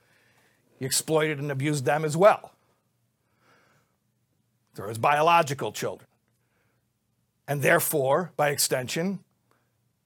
He 0.80 0.86
exploited 0.86 1.40
and 1.40 1.52
abused 1.52 1.86
them 1.86 2.06
as 2.06 2.16
well. 2.16 2.54
They're 4.76 4.88
his 4.88 4.98
biological 4.98 5.72
children. 5.72 6.07
And 7.48 7.62
therefore, 7.62 8.32
by 8.36 8.50
extension, 8.50 9.20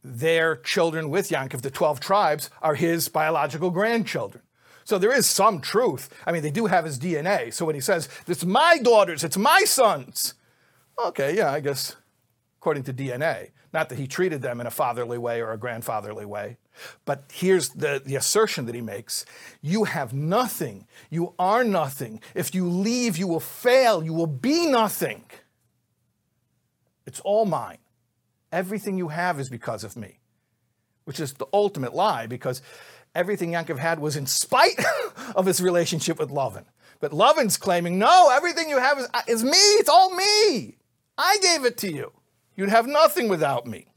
their 0.03 0.55
children 0.55 1.09
with 1.09 1.29
Yankov, 1.29 1.61
the 1.61 1.71
12 1.71 1.99
tribes, 1.99 2.49
are 2.61 2.75
his 2.75 3.07
biological 3.09 3.71
grandchildren. 3.71 4.43
So 4.83 4.97
there 4.97 5.13
is 5.13 5.27
some 5.27 5.61
truth. 5.61 6.09
I 6.25 6.31
mean, 6.31 6.41
they 6.41 6.51
do 6.51 6.65
have 6.65 6.85
his 6.85 6.99
DNA. 6.99 7.53
So 7.53 7.65
when 7.65 7.75
he 7.75 7.81
says, 7.81 8.09
it's 8.27 8.45
my 8.45 8.79
daughters, 8.81 9.23
it's 9.23 9.37
my 9.37 9.63
sons, 9.65 10.33
okay, 10.97 11.35
yeah, 11.35 11.51
I 11.51 11.59
guess 11.59 11.95
according 12.61 12.83
to 12.83 12.93
DNA. 12.93 13.49
Not 13.73 13.89
that 13.89 13.97
he 13.97 14.05
treated 14.05 14.41
them 14.41 14.61
in 14.61 14.67
a 14.67 14.71
fatherly 14.71 15.17
way 15.17 15.41
or 15.41 15.51
a 15.51 15.57
grandfatherly 15.57 16.25
way. 16.25 16.57
But 17.05 17.23
here's 17.31 17.69
the, 17.69 18.01
the 18.05 18.15
assertion 18.15 18.65
that 18.65 18.75
he 18.75 18.81
makes 18.81 19.25
You 19.61 19.85
have 19.85 20.13
nothing. 20.13 20.87
You 21.09 21.33
are 21.39 21.63
nothing. 21.63 22.21
If 22.35 22.53
you 22.53 22.67
leave, 22.67 23.17
you 23.17 23.27
will 23.27 23.39
fail. 23.39 24.03
You 24.03 24.13
will 24.13 24.27
be 24.27 24.67
nothing. 24.67 25.23
It's 27.11 27.19
all 27.19 27.45
mine. 27.45 27.79
Everything 28.53 28.97
you 28.97 29.09
have 29.09 29.37
is 29.37 29.49
because 29.49 29.83
of 29.83 29.97
me, 29.97 30.19
which 31.03 31.19
is 31.19 31.33
the 31.33 31.45
ultimate 31.51 31.93
lie 31.93 32.25
because 32.25 32.61
everything 33.13 33.51
Yankov 33.51 33.79
had 33.79 33.99
was 33.99 34.15
in 34.15 34.25
spite 34.25 34.79
of 35.35 35.45
his 35.45 35.61
relationship 35.61 36.19
with 36.19 36.31
Lovin. 36.31 36.63
But 37.01 37.11
Lovin's 37.11 37.57
claiming, 37.57 37.99
no, 37.99 38.29
everything 38.31 38.69
you 38.69 38.79
have 38.79 38.97
is, 38.97 39.09
is 39.27 39.43
me. 39.43 39.57
It's 39.57 39.89
all 39.89 40.15
me. 40.15 40.77
I 41.17 41.35
gave 41.41 41.65
it 41.65 41.77
to 41.79 41.91
you. 41.91 42.13
You'd 42.55 42.69
have 42.69 42.87
nothing 42.87 43.27
without 43.27 43.67
me. 43.67 43.87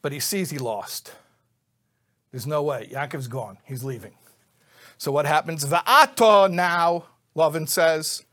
But 0.00 0.10
he 0.10 0.18
sees 0.18 0.50
he 0.50 0.58
lost. 0.58 1.12
There's 2.32 2.48
no 2.48 2.64
way. 2.64 2.88
Yaakov's 2.92 3.28
gone. 3.28 3.58
He's 3.64 3.84
leaving. 3.84 4.14
So 4.98 5.12
what 5.12 5.24
happens? 5.24 5.64
Va'ato 5.64 6.50
now, 6.50 7.04
Lavan 7.36 7.68
says, 7.68 8.24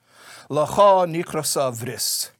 Lacha 0.50 1.08
nikrasa 1.08 1.74
vris. 1.76 2.32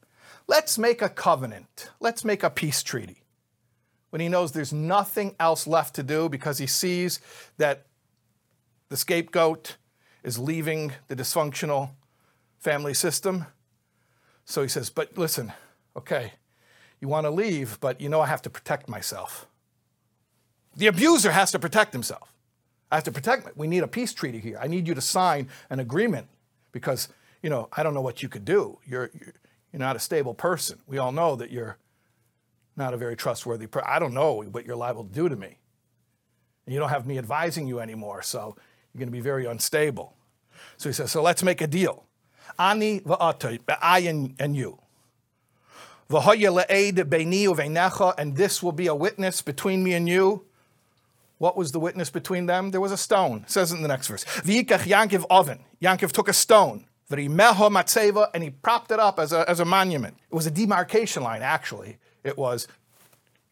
Let's 0.48 0.78
make 0.78 1.02
a 1.02 1.10
covenant. 1.10 1.92
Let's 2.00 2.26
make 2.26 2.44
a 2.44 2.50
peace 2.50 2.82
treaty. 2.82 3.24
When 4.10 4.20
he 4.20 4.30
knows 4.30 4.52
there's 4.52 4.74
nothing 4.74 5.36
else 5.40 5.68
left 5.68 5.96
to 5.96 6.04
do 6.04 6.28
because 6.28 6.58
he 6.58 6.66
sees 6.66 7.20
that 7.58 7.86
the 8.90 8.98
scapegoat 8.98 9.78
is 10.24 10.40
leaving 10.40 10.94
the 11.08 11.16
dysfunctional 11.16 11.92
family 12.58 12.96
system. 12.96 13.46
So 14.46 14.64
he 14.64 14.68
says, 14.68 14.90
But 14.90 15.16
listen, 15.18 15.54
okay, 15.96 16.34
you 17.00 17.08
want 17.08 17.26
to 17.26 17.32
leave, 17.32 17.80
but 17.80 18.02
you 18.02 18.10
know 18.10 18.22
I 18.22 18.26
have 18.26 18.42
to 18.42 18.50
protect 18.50 18.90
myself. 18.90 19.48
The 20.76 20.88
abuser 20.88 21.32
has 21.32 21.52
to 21.52 21.60
protect 21.60 21.94
himself. 21.94 22.34
I 22.92 22.96
have 22.96 23.04
to 23.04 23.12
protect 23.12 23.46
me. 23.46 23.52
We 23.56 23.68
need 23.68 23.84
a 23.84 23.88
peace 23.88 24.14
treaty 24.14 24.40
here. 24.40 24.58
I 24.60 24.68
need 24.68 24.88
you 24.88 24.96
to 24.96 25.02
sign 25.02 25.50
an 25.70 25.80
agreement 25.80 26.28
because, 26.72 27.10
you 27.42 27.50
know, 27.50 27.70
I 27.72 27.84
don't 27.84 27.94
know 27.94 28.02
what 28.02 28.24
you 28.24 28.30
could 28.30 28.46
do. 28.46 28.80
You're, 28.86 29.12
you're, 29.14 29.34
not 29.74 29.96
a 29.96 30.00
stable 30.00 30.34
person. 30.34 30.80
We 30.88 30.98
all 30.98 31.12
know 31.12 31.36
that 31.36 31.52
you're 31.52 31.78
not 32.76 32.94
a 32.94 32.98
very 32.98 33.16
trustworthy 33.16 33.68
person. 33.68 33.88
I 33.90 34.00
don't 34.00 34.14
know 34.14 34.44
what 34.44 34.66
you're 34.66 34.76
liable 34.76 35.04
to 35.04 35.14
do 35.14 35.30
to 35.30 35.36
me. 35.36 35.58
And 36.66 36.74
you 36.74 36.80
don't 36.80 36.90
have 36.90 37.06
me 37.06 37.18
advising 37.18 37.68
you 37.68 37.80
anymore, 37.80 38.22
so 38.22 38.56
you're 38.94 39.00
going 39.00 39.08
to 39.08 39.12
be 39.12 39.22
very 39.22 39.46
unstable. 39.46 40.16
So 40.78 40.90
he 40.90 40.94
says, 40.94 41.12
so 41.12 41.22
let's 41.22 41.44
make 41.44 41.62
a 41.62 41.68
deal. 41.68 42.06
Ani 42.58 43.02
I 43.82 44.00
and 44.00 44.56
you. 44.56 44.80
And 46.10 48.36
this 48.36 48.64
will 48.64 48.72
be 48.72 48.88
a 48.88 48.96
witness 48.96 49.42
between 49.42 49.84
me 49.84 49.94
and 49.94 50.10
you. 50.10 50.46
What 51.40 51.58
was 51.58 51.72
the 51.72 51.80
witness 51.80 52.10
between 52.10 52.46
them? 52.46 52.72
There 52.72 52.82
was 52.82 52.92
a 52.92 52.98
stone. 52.98 53.44
It 53.44 53.50
says 53.50 53.72
in 53.72 53.82
the 53.82 53.88
next 53.88 54.08
verse. 54.08 54.24
V'yikach 54.26 54.82
Yankiv 54.82 55.26
oven. 55.30 55.64
Yankiv 55.82 56.12
took 56.12 56.28
a 56.28 56.34
stone. 56.34 56.86
And 57.12 58.44
he 58.44 58.50
propped 58.52 58.92
it 58.92 59.00
up 59.00 59.18
as 59.18 59.34
a, 59.34 59.50
as 59.50 59.60
a 59.60 59.66
monument. 59.66 60.18
It 60.32 60.36
was 60.36 60.46
a 60.46 60.52
demarcation 60.52 61.24
line, 61.24 61.42
actually. 61.42 61.98
It 62.24 62.38
was, 62.38 62.68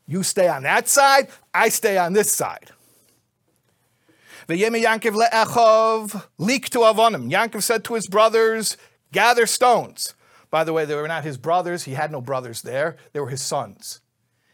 you 0.05 0.21
stay 0.21 0.47
on 0.47 0.61
that 0.63 0.87
side, 0.87 1.29
I 1.53 1.69
stay 1.69 1.97
on 1.97 2.13
this 2.13 2.31
side. 2.31 2.69
V'yeme 4.47 4.83
Yankiv 4.83 5.15
le'echov 5.15 6.25
leak 6.37 6.69
to 6.69 6.79
avonim. 6.79 7.31
Yankiv 7.31 7.63
said 7.63 7.83
to 7.85 7.95
his 7.95 8.07
brothers, 8.07 8.77
gather 9.11 9.47
stones. 9.47 10.13
By 10.51 10.63
the 10.63 10.73
way, 10.73 10.85
they 10.85 10.95
were 10.95 11.07
not 11.07 11.23
his 11.23 11.37
brothers. 11.37 11.83
He 11.83 11.93
had 11.93 12.11
no 12.11 12.21
brothers 12.21 12.61
there. 12.61 12.95
They 13.13 13.19
were 13.19 13.29
his 13.29 13.41
sons. 13.41 14.01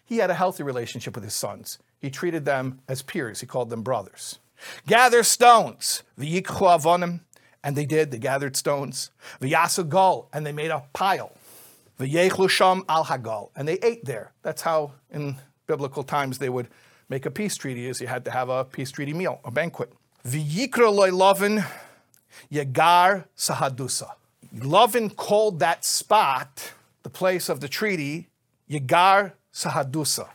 He 0.06 0.18
had 0.18 0.30
a 0.30 0.36
healthy 0.36 0.64
relationship 0.64 1.16
with 1.16 1.24
his 1.24 1.36
sons. 1.36 1.78
He 2.04 2.10
treated 2.10 2.44
them 2.44 2.82
as 2.90 3.02
peers. 3.02 3.40
He 3.40 3.48
called 3.48 3.70
them 3.70 3.82
brothers. 3.82 4.40
Gather 4.86 5.24
stones. 5.24 6.04
V'yikhu. 6.20 7.20
And 7.64 7.76
they 7.78 7.86
did. 7.86 8.12
They 8.12 8.20
gathered 8.20 8.58
stones. 8.58 9.10
V'yasu 9.42 9.88
gol. 9.88 10.28
And 10.34 10.46
they 10.46 10.52
made 10.52 10.70
a 10.70 10.84
pile. 10.92 11.32
V'yechlu 11.98 12.50
sham 12.50 12.84
al 12.90 13.06
hagal. 13.06 13.52
And 13.56 13.68
they 13.68 13.80
ate 13.82 14.04
there. 14.04 14.34
That's 14.42 14.64
how 14.64 14.92
in 15.10 15.38
biblical 15.66 16.04
times 16.04 16.40
they 16.40 16.50
would 16.50 16.68
make 17.08 17.26
a 17.26 17.32
peace 17.32 17.56
treaty 17.56 17.88
is 17.88 18.02
you 18.02 18.08
had 18.08 18.26
to 18.26 18.32
have 18.32 18.50
a 18.50 18.66
peace 18.66 18.92
treaty 18.92 19.14
meal, 19.14 19.40
a 19.46 19.52
banquet. 19.52 19.92
V'yikra 20.28 20.94
loy 20.94 21.12
lovin 21.12 21.64
yagar 22.52 23.26
sahadusa. 23.38 24.12
Lovin 24.62 25.10
called 25.10 25.60
that 25.60 25.86
spot, 25.86 26.74
the 27.04 27.10
place 27.10 27.48
of 27.48 27.62
the 27.62 27.70
treaty, 27.70 28.28
Yagar 28.70 29.34
Sahadusa. 29.54 30.30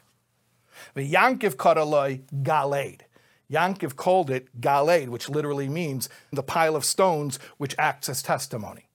The 0.98 1.12
Yankiv 1.12 1.54
Karaloi 1.54 2.22
Galed. 2.42 3.02
Yankiv 3.48 3.94
called 3.94 4.30
it 4.30 4.48
Galed, 4.60 5.06
which 5.06 5.28
literally 5.28 5.68
means 5.68 6.08
the 6.32 6.42
pile 6.42 6.74
of 6.74 6.84
stones 6.84 7.38
which 7.56 7.76
acts 7.78 8.08
as 8.08 8.20
testimony. 8.20 8.88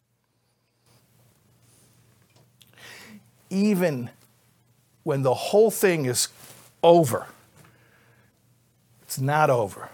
Even 3.49 4.09
when 5.03 5.21
the 5.21 5.33
whole 5.33 5.71
thing 5.71 6.05
is 6.05 6.27
over, 6.83 7.27
it's 9.03 9.21
not 9.21 9.49
over 9.49 9.87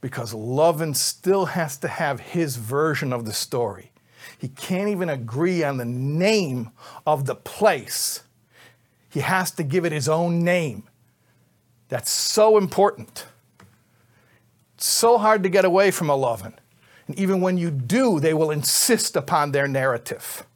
because 0.00 0.32
Lovin 0.32 0.94
still 0.94 1.44
has 1.44 1.76
to 1.76 1.88
have 1.88 2.20
his 2.20 2.56
version 2.56 3.12
of 3.12 3.26
the 3.26 3.34
story. 3.34 3.92
He 4.38 4.48
can't 4.48 4.88
even 4.88 5.10
agree 5.10 5.62
on 5.62 5.76
the 5.76 5.84
name 5.84 6.70
of 7.06 7.26
the 7.26 7.34
place. 7.34 8.22
He 9.10 9.20
has 9.20 9.50
to 9.50 9.62
give 9.62 9.84
it 9.84 9.92
his 9.92 10.08
own 10.08 10.42
name. 10.42 10.84
That's 11.92 12.10
so 12.10 12.56
important. 12.56 13.26
It's 14.76 14.86
so 14.86 15.18
hard 15.18 15.42
to 15.42 15.50
get 15.50 15.66
away 15.66 15.90
from 15.90 16.08
a 16.08 16.16
lovin. 16.16 16.54
And 17.06 17.18
even 17.18 17.42
when 17.42 17.58
you 17.58 17.70
do, 17.70 18.18
they 18.18 18.32
will 18.32 18.50
insist 18.50 19.14
upon 19.14 19.52
their 19.52 19.68
narrative 19.68 20.46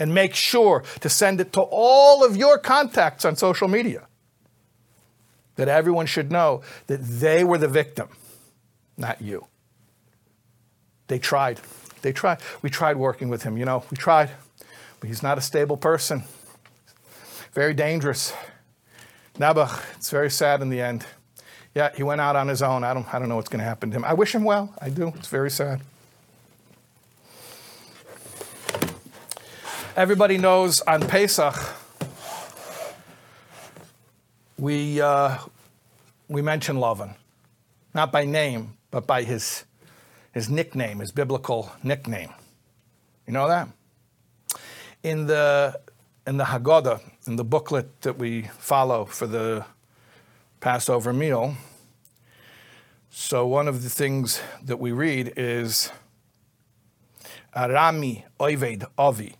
and 0.00 0.12
make 0.12 0.34
sure 0.34 0.82
to 1.02 1.08
send 1.08 1.40
it 1.40 1.52
to 1.52 1.60
all 1.60 2.24
of 2.24 2.36
your 2.36 2.58
contacts 2.58 3.24
on 3.24 3.36
social 3.36 3.68
media. 3.68 4.08
That 5.54 5.68
everyone 5.68 6.06
should 6.06 6.32
know 6.32 6.62
that 6.88 7.00
they 7.00 7.44
were 7.44 7.58
the 7.58 7.68
victim, 7.68 8.08
not 8.96 9.22
you. 9.22 9.46
They 11.06 11.20
tried. 11.20 11.60
They 12.02 12.12
tried. 12.12 12.38
We 12.60 12.70
tried 12.70 12.96
working 12.96 13.28
with 13.28 13.44
him, 13.44 13.56
you 13.56 13.66
know, 13.66 13.84
we 13.88 13.96
tried, 13.96 14.30
but 14.98 15.06
he's 15.06 15.22
not 15.22 15.38
a 15.38 15.42
stable 15.42 15.76
person. 15.76 16.24
Very 17.52 17.72
dangerous. 17.72 18.32
Nebuch, 19.38 19.82
it's 19.96 20.10
very 20.10 20.30
sad 20.30 20.62
in 20.62 20.68
the 20.68 20.80
end. 20.80 21.06
Yeah, 21.74 21.90
he 21.94 22.02
went 22.02 22.20
out 22.20 22.36
on 22.36 22.48
his 22.48 22.62
own. 22.62 22.84
I 22.84 22.92
don't, 22.94 23.12
I 23.14 23.18
don't 23.18 23.28
know 23.28 23.36
what's 23.36 23.48
going 23.48 23.60
to 23.60 23.64
happen 23.64 23.90
to 23.90 23.96
him. 23.96 24.04
I 24.04 24.14
wish 24.14 24.34
him 24.34 24.44
well. 24.44 24.74
I 24.80 24.90
do. 24.90 25.12
It's 25.16 25.28
very 25.28 25.50
sad. 25.50 25.80
Everybody 29.96 30.38
knows 30.38 30.80
on 30.82 31.00
Pesach, 31.06 31.54
we, 34.58 35.00
uh, 35.00 35.38
we 36.28 36.42
mention 36.42 36.76
Lavan, 36.76 37.14
not 37.94 38.12
by 38.12 38.24
name, 38.24 38.76
but 38.90 39.06
by 39.06 39.22
his 39.22 39.64
his 40.32 40.48
nickname, 40.48 41.00
his 41.00 41.12
biblical 41.12 41.72
nickname. 41.82 42.30
You 43.26 43.32
know 43.32 43.48
that? 43.48 43.68
In 45.02 45.26
the 45.26 45.80
in 46.30 46.36
the 46.36 46.44
Haggadah, 46.44 47.00
in 47.26 47.34
the 47.34 47.42
booklet 47.42 48.02
that 48.02 48.16
we 48.16 48.42
follow 48.56 49.04
for 49.04 49.26
the 49.26 49.64
Passover 50.60 51.12
meal, 51.12 51.56
so 53.10 53.44
one 53.44 53.66
of 53.66 53.82
the 53.82 53.90
things 53.90 54.40
that 54.62 54.78
we 54.78 54.92
read 54.92 55.32
is 55.36 55.90
Arami 57.56 58.22
Oived 58.38 58.84
Avi. 58.96 59.34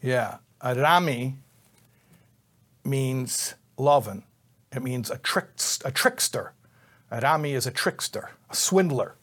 Yeah, 0.00 0.36
Arami 0.62 1.34
means 2.84 3.56
loven. 3.76 4.22
It 4.70 4.84
means 4.84 5.10
a, 5.10 5.18
trick, 5.18 5.48
a 5.84 5.90
trickster. 5.90 6.52
Arami 7.10 7.56
is 7.56 7.66
a 7.66 7.72
trickster, 7.72 8.30
a 8.48 8.54
swindler. 8.54 9.16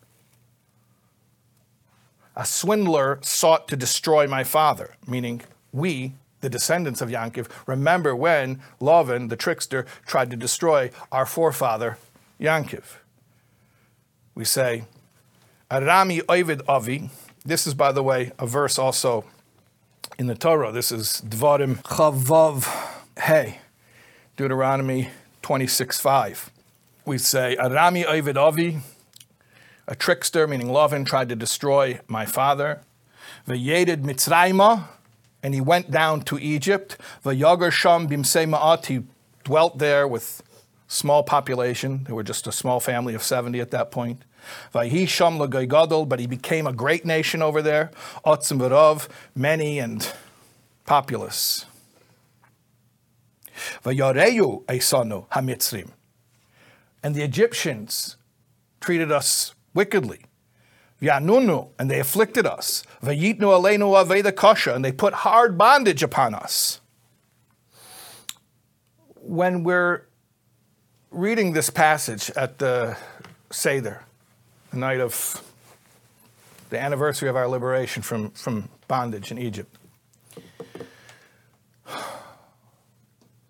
A 2.36 2.46
swindler 2.46 3.20
sought 3.22 3.70
to 3.70 3.78
destroy 3.78 4.28
my 4.28 4.44
father, 4.44 4.98
meaning 5.08 5.44
we, 5.72 6.14
the 6.42 6.50
descendants 6.50 7.02
of 7.02 7.10
Yankiv, 7.10 7.50
remember 7.66 8.16
when 8.16 8.62
Lavan, 8.80 9.30
the 9.30 9.36
trickster, 9.36 9.86
tried 10.06 10.30
to 10.32 10.38
destroy 10.38 10.92
our 11.12 11.26
forefather, 11.26 11.98
Yankiv. 12.40 12.98
We 14.36 14.46
say, 14.46 14.86
Arami 15.72 16.22
Ovid 16.30 16.62
Avi. 16.68 17.10
This 17.46 17.66
is, 17.66 17.74
by 17.74 17.92
the 17.92 18.04
way, 18.04 18.32
a 18.38 18.46
verse 18.46 18.78
also 18.78 19.26
in 20.20 20.28
the 20.28 20.36
Torah. 20.36 20.72
This 20.72 20.92
is 20.92 21.22
Dvarim 21.26 21.82
Chavav 21.84 22.68
Hey, 23.20 23.60
Deuteronomy 24.36 25.10
26 25.42 26.00
5 26.00 26.52
we 27.08 27.18
say, 27.18 27.56
Arami 27.58 28.06
Ovid 28.06 28.38
Avi, 28.38 28.80
a 29.88 29.96
trickster, 29.96 30.46
meaning 30.46 30.68
Lavan, 30.68 31.06
tried 31.06 31.30
to 31.30 31.38
destroy 31.38 32.02
my 32.06 32.26
father. 32.26 32.82
Vayedid 33.48 34.04
Mitzrayma, 34.04 34.90
and 35.44 35.54
he 35.54 35.62
went 35.62 35.92
down 35.92 36.22
to 36.24 36.38
Egypt. 36.40 36.98
Vayagar 37.24 37.72
Sham 37.72 38.08
Bimse 38.08 38.50
Ma'at, 38.50 38.86
he 38.88 39.04
dwelt 39.44 39.78
there 39.78 40.08
with 40.08 40.42
small 40.88 41.24
population. 41.24 42.04
They 42.06 42.14
were 42.14 42.24
just 42.24 42.48
a 42.48 42.52
small 42.52 42.80
family 42.80 43.14
of 43.14 43.24
70 43.24 43.60
at 43.60 43.72
that 43.72 43.92
point. 43.92 44.24
Vayisham 44.74 45.50
Gadol, 45.50 46.06
but 46.06 46.20
he 46.20 46.28
became 46.28 46.68
a 46.68 46.74
great 46.74 47.06
nation 47.06 47.42
over 47.42 47.62
there. 47.62 47.92
Otzim 48.26 48.60
V'rov, 48.60 49.08
many 49.36 49.80
and 49.80 50.12
populous. 50.86 51.66
Vayareyu 53.84 54.64
Eisanu 54.66 55.28
Hamitzrim. 55.30 55.92
and 57.04 57.16
the 57.16 57.24
Egyptians 57.24 58.18
treated 58.80 59.12
us 59.12 59.54
wickedly. 59.74 60.27
V'yanunu, 61.02 61.70
and 61.78 61.92
they 61.92 62.00
afflicted 62.00 62.46
us. 62.46 62.84
V'yitnu 63.04 63.40
aleinu 63.40 64.04
aveda 64.04 64.32
kosha, 64.32 64.76
and 64.76 64.84
they 64.84 64.92
put 64.92 65.14
hard 65.14 65.58
bondage 65.58 66.02
upon 66.04 66.34
us. 66.34 66.82
When 69.16 69.64
we're 69.64 70.04
reading 71.12 71.54
this 71.54 71.70
passage 71.70 72.32
at 72.32 72.60
the 72.60 72.98
Seder, 73.52 74.04
the 74.72 74.78
night 74.78 75.00
of 75.00 75.44
the 76.70 76.80
anniversary 76.80 77.30
of 77.30 77.36
our 77.36 77.48
liberation 77.48 78.02
from, 78.02 78.32
from 78.32 78.70
bondage 78.88 79.32
in 79.32 79.38
Egypt. 79.38 79.76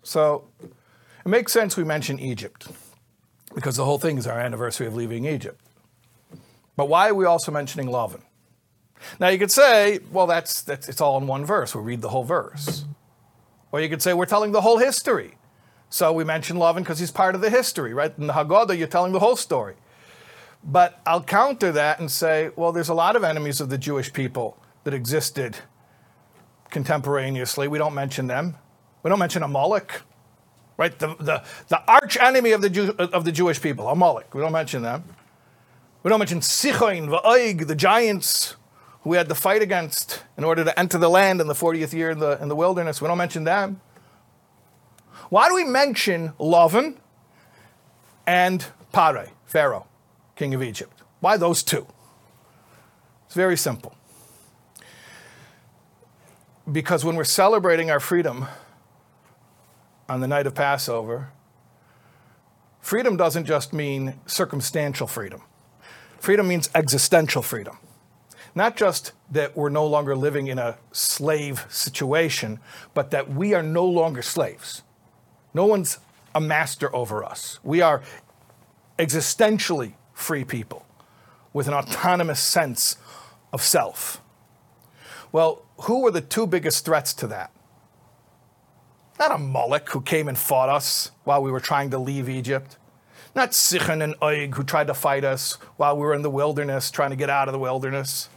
So 0.02 0.44
it 1.24 1.28
makes 1.28 1.52
sense 1.52 1.76
we 1.76 1.84
mention 1.84 2.18
Egypt 2.18 2.68
because 3.54 3.76
the 3.76 3.84
whole 3.84 3.98
thing 3.98 4.18
is 4.18 4.26
our 4.26 4.38
anniversary 4.38 4.86
of 4.86 4.94
leaving 4.94 5.26
Egypt. 5.26 5.60
But 6.78 6.88
why 6.88 7.08
are 7.08 7.14
we 7.14 7.24
also 7.24 7.50
mentioning 7.50 7.88
Lavan? 7.88 8.20
Now 9.18 9.30
you 9.30 9.38
could 9.38 9.50
say, 9.50 9.98
well, 10.12 10.28
that's, 10.28 10.62
that's 10.62 10.88
it's 10.88 11.00
all 11.00 11.18
in 11.18 11.26
one 11.26 11.44
verse. 11.44 11.74
We 11.74 11.82
read 11.82 12.02
the 12.02 12.10
whole 12.10 12.22
verse. 12.22 12.84
Or 13.72 13.80
you 13.80 13.88
could 13.88 14.00
say 14.00 14.14
we're 14.14 14.26
telling 14.26 14.52
the 14.52 14.60
whole 14.60 14.78
history. 14.78 15.38
So 15.90 16.12
we 16.12 16.22
mention 16.22 16.56
Lavan 16.56 16.78
because 16.78 17.00
he's 17.00 17.10
part 17.10 17.34
of 17.34 17.40
the 17.40 17.50
history, 17.50 17.94
right? 17.94 18.16
In 18.16 18.28
the 18.28 18.32
Haggadah, 18.32 18.78
you're 18.78 18.86
telling 18.86 19.10
the 19.10 19.18
whole 19.18 19.34
story. 19.34 19.74
But 20.62 21.00
I'll 21.04 21.24
counter 21.24 21.72
that 21.72 21.98
and 21.98 22.08
say, 22.08 22.50
well, 22.54 22.70
there's 22.70 22.90
a 22.90 22.94
lot 22.94 23.16
of 23.16 23.24
enemies 23.24 23.60
of 23.60 23.70
the 23.70 23.78
Jewish 23.78 24.12
people 24.12 24.56
that 24.84 24.94
existed 24.94 25.56
contemporaneously. 26.70 27.66
We 27.66 27.78
don't 27.78 27.94
mention 27.94 28.28
them. 28.28 28.54
We 29.02 29.08
don't 29.08 29.18
mention 29.18 29.42
Amalek, 29.42 30.02
right? 30.76 30.96
The, 30.96 31.16
the, 31.16 31.42
the 31.66 31.82
arch 31.90 32.16
enemy 32.18 32.52
of 32.52 32.62
the, 32.62 32.70
Jew, 32.70 32.94
of 32.98 33.24
the 33.24 33.32
Jewish 33.32 33.60
people, 33.60 33.88
Amalek. 33.88 34.32
We 34.32 34.40
don't 34.40 34.52
mention 34.52 34.82
them. 34.82 35.02
We 36.02 36.08
don't 36.08 36.18
mention 36.18 36.40
Sichon, 36.40 37.08
Va'oig, 37.08 37.66
the 37.66 37.74
giants 37.74 38.56
who 39.02 39.10
we 39.10 39.16
had 39.16 39.28
to 39.28 39.34
fight 39.34 39.62
against 39.62 40.22
in 40.36 40.44
order 40.44 40.64
to 40.64 40.78
enter 40.78 40.98
the 40.98 41.08
land 41.08 41.40
in 41.40 41.46
the 41.46 41.54
40th 41.54 41.92
year 41.92 42.10
in 42.10 42.18
the, 42.18 42.40
in 42.40 42.48
the 42.48 42.56
wilderness. 42.56 43.00
We 43.00 43.08
don't 43.08 43.18
mention 43.18 43.44
them. 43.44 43.80
Why 45.28 45.48
do 45.48 45.54
we 45.54 45.64
mention 45.64 46.32
Lavan 46.38 46.96
and 48.26 48.64
Pare, 48.92 49.30
Pharaoh? 49.46 49.86
king 50.38 50.54
of 50.54 50.62
Egypt. 50.62 51.02
Why 51.20 51.36
those 51.36 51.62
two? 51.62 51.86
It's 53.26 53.34
very 53.34 53.56
simple. 53.56 53.94
Because 56.70 57.04
when 57.04 57.16
we're 57.16 57.24
celebrating 57.24 57.90
our 57.90 58.00
freedom 58.00 58.46
on 60.08 60.20
the 60.20 60.28
night 60.28 60.46
of 60.46 60.54
Passover, 60.54 61.30
freedom 62.80 63.16
doesn't 63.16 63.46
just 63.46 63.72
mean 63.72 64.14
circumstantial 64.26 65.06
freedom. 65.06 65.42
Freedom 66.18 66.48
means 66.48 66.68
existential 66.74 67.42
freedom. 67.42 67.78
Not 68.54 68.76
just 68.76 69.12
that 69.30 69.56
we're 69.56 69.68
no 69.68 69.86
longer 69.86 70.16
living 70.16 70.48
in 70.48 70.58
a 70.58 70.78
slave 70.90 71.66
situation, 71.68 72.58
but 72.94 73.10
that 73.10 73.30
we 73.30 73.54
are 73.54 73.62
no 73.62 73.84
longer 73.84 74.22
slaves. 74.22 74.82
No 75.54 75.66
one's 75.66 75.98
a 76.34 76.40
master 76.40 76.94
over 76.94 77.24
us. 77.24 77.60
We 77.62 77.80
are 77.82 78.02
existentially 78.98 79.94
free 80.12 80.44
people 80.44 80.84
with 81.52 81.68
an 81.68 81.74
autonomous 81.74 82.40
sense 82.40 82.96
of 83.52 83.62
self. 83.62 84.20
Well, 85.30 85.64
who 85.82 86.02
were 86.02 86.10
the 86.10 86.20
two 86.20 86.46
biggest 86.46 86.84
threats 86.84 87.14
to 87.14 87.26
that? 87.28 87.52
Not 89.18 89.32
Amalek 89.32 89.88
who 89.90 90.00
came 90.00 90.28
and 90.28 90.38
fought 90.38 90.68
us 90.68 91.10
while 91.24 91.42
we 91.42 91.50
were 91.50 91.60
trying 91.60 91.90
to 91.90 91.98
leave 91.98 92.28
Egypt. 92.28 92.76
Not 93.38 93.52
Sichon 93.52 94.02
and 94.02 94.18
Oig, 94.20 94.56
who 94.56 94.64
tried 94.64 94.88
to 94.88 94.94
fight 94.94 95.22
us 95.22 95.52
while 95.76 95.96
we 95.96 96.00
were 96.00 96.12
in 96.12 96.22
the 96.22 96.30
wilderness, 96.30 96.90
trying 96.90 97.10
to 97.10 97.16
get 97.16 97.30
out 97.30 97.46
of 97.46 97.52
the 97.52 97.58
wilderness. 97.60 98.28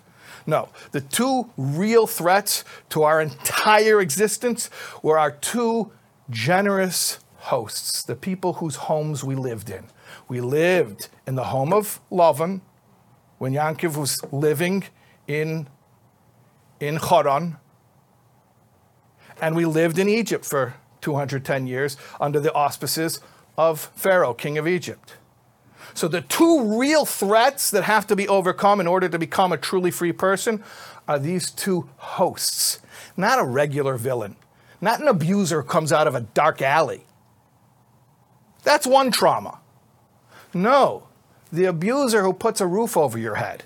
No, 0.45 0.69
the 0.91 1.01
two 1.01 1.49
real 1.57 2.05
threats 2.05 2.63
to 2.89 3.01
our 3.01 3.19
entire 3.19 3.99
existence 3.99 4.69
were 5.01 5.17
our 5.17 5.31
two 5.31 5.91
generous 6.29 7.17
hosts, 7.37 8.03
the 8.03 8.15
people 8.15 8.53
whose 8.53 8.75
homes 8.75 9.23
we 9.23 9.33
lived 9.33 9.71
in. 9.71 9.87
We 10.27 10.39
lived 10.39 11.09
in 11.25 11.33
the 11.33 11.45
home 11.45 11.73
of 11.73 11.99
Lavan 12.11 12.61
when 13.39 13.53
Yankov 13.53 13.97
was 13.97 14.23
living 14.31 14.83
in, 15.27 15.67
in 16.79 16.99
Choron. 16.99 17.57
And 19.41 19.55
we 19.55 19.65
lived 19.65 19.97
in 19.97 20.07
Egypt 20.07 20.45
for 20.45 20.75
210 21.01 21.65
years 21.65 21.97
under 22.19 22.39
the 22.39 22.53
auspices 22.53 23.19
of 23.61 23.91
Pharaoh, 23.95 24.33
king 24.33 24.57
of 24.57 24.67
Egypt. 24.67 25.13
So 25.93 26.07
the 26.07 26.21
two 26.21 26.79
real 26.79 27.05
threats 27.05 27.69
that 27.69 27.83
have 27.83 28.07
to 28.07 28.15
be 28.15 28.27
overcome 28.27 28.79
in 28.79 28.87
order 28.87 29.07
to 29.07 29.19
become 29.19 29.51
a 29.51 29.57
truly 29.57 29.91
free 29.91 30.13
person 30.13 30.63
are 31.07 31.19
these 31.19 31.51
two 31.51 31.87
hosts, 31.97 32.79
not 33.15 33.37
a 33.37 33.43
regular 33.43 33.97
villain, 33.97 34.35
not 34.79 34.99
an 34.99 35.07
abuser 35.07 35.61
who 35.61 35.67
comes 35.67 35.93
out 35.93 36.07
of 36.07 36.15
a 36.15 36.21
dark 36.21 36.61
alley. 36.61 37.05
That's 38.63 38.87
one 38.87 39.11
trauma. 39.11 39.59
No, 40.55 41.07
the 41.51 41.65
abuser 41.65 42.23
who 42.23 42.33
puts 42.33 42.61
a 42.61 42.67
roof 42.67 42.97
over 42.97 43.19
your 43.19 43.35
head. 43.35 43.65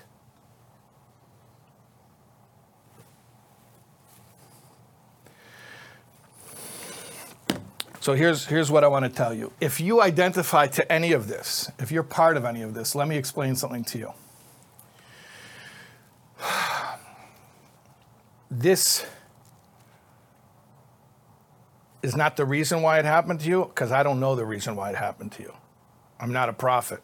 So 8.06 8.14
here's, 8.14 8.46
here's 8.46 8.70
what 8.70 8.84
I 8.84 8.86
want 8.86 9.04
to 9.04 9.08
tell 9.08 9.34
you. 9.34 9.50
If 9.60 9.80
you 9.80 10.00
identify 10.00 10.68
to 10.68 10.92
any 10.92 11.10
of 11.10 11.26
this, 11.26 11.72
if 11.80 11.90
you're 11.90 12.04
part 12.04 12.36
of 12.36 12.44
any 12.44 12.62
of 12.62 12.72
this, 12.72 12.94
let 12.94 13.08
me 13.08 13.16
explain 13.16 13.56
something 13.56 13.82
to 13.82 13.98
you. 13.98 14.12
This 18.48 19.04
is 22.00 22.14
not 22.14 22.36
the 22.36 22.44
reason 22.44 22.80
why 22.80 23.00
it 23.00 23.04
happened 23.04 23.40
to 23.40 23.48
you, 23.48 23.64
because 23.64 23.90
I 23.90 24.04
don't 24.04 24.20
know 24.20 24.36
the 24.36 24.46
reason 24.46 24.76
why 24.76 24.90
it 24.90 24.96
happened 24.96 25.32
to 25.32 25.42
you. 25.42 25.52
I'm 26.20 26.32
not 26.32 26.48
a 26.48 26.52
prophet. 26.52 27.02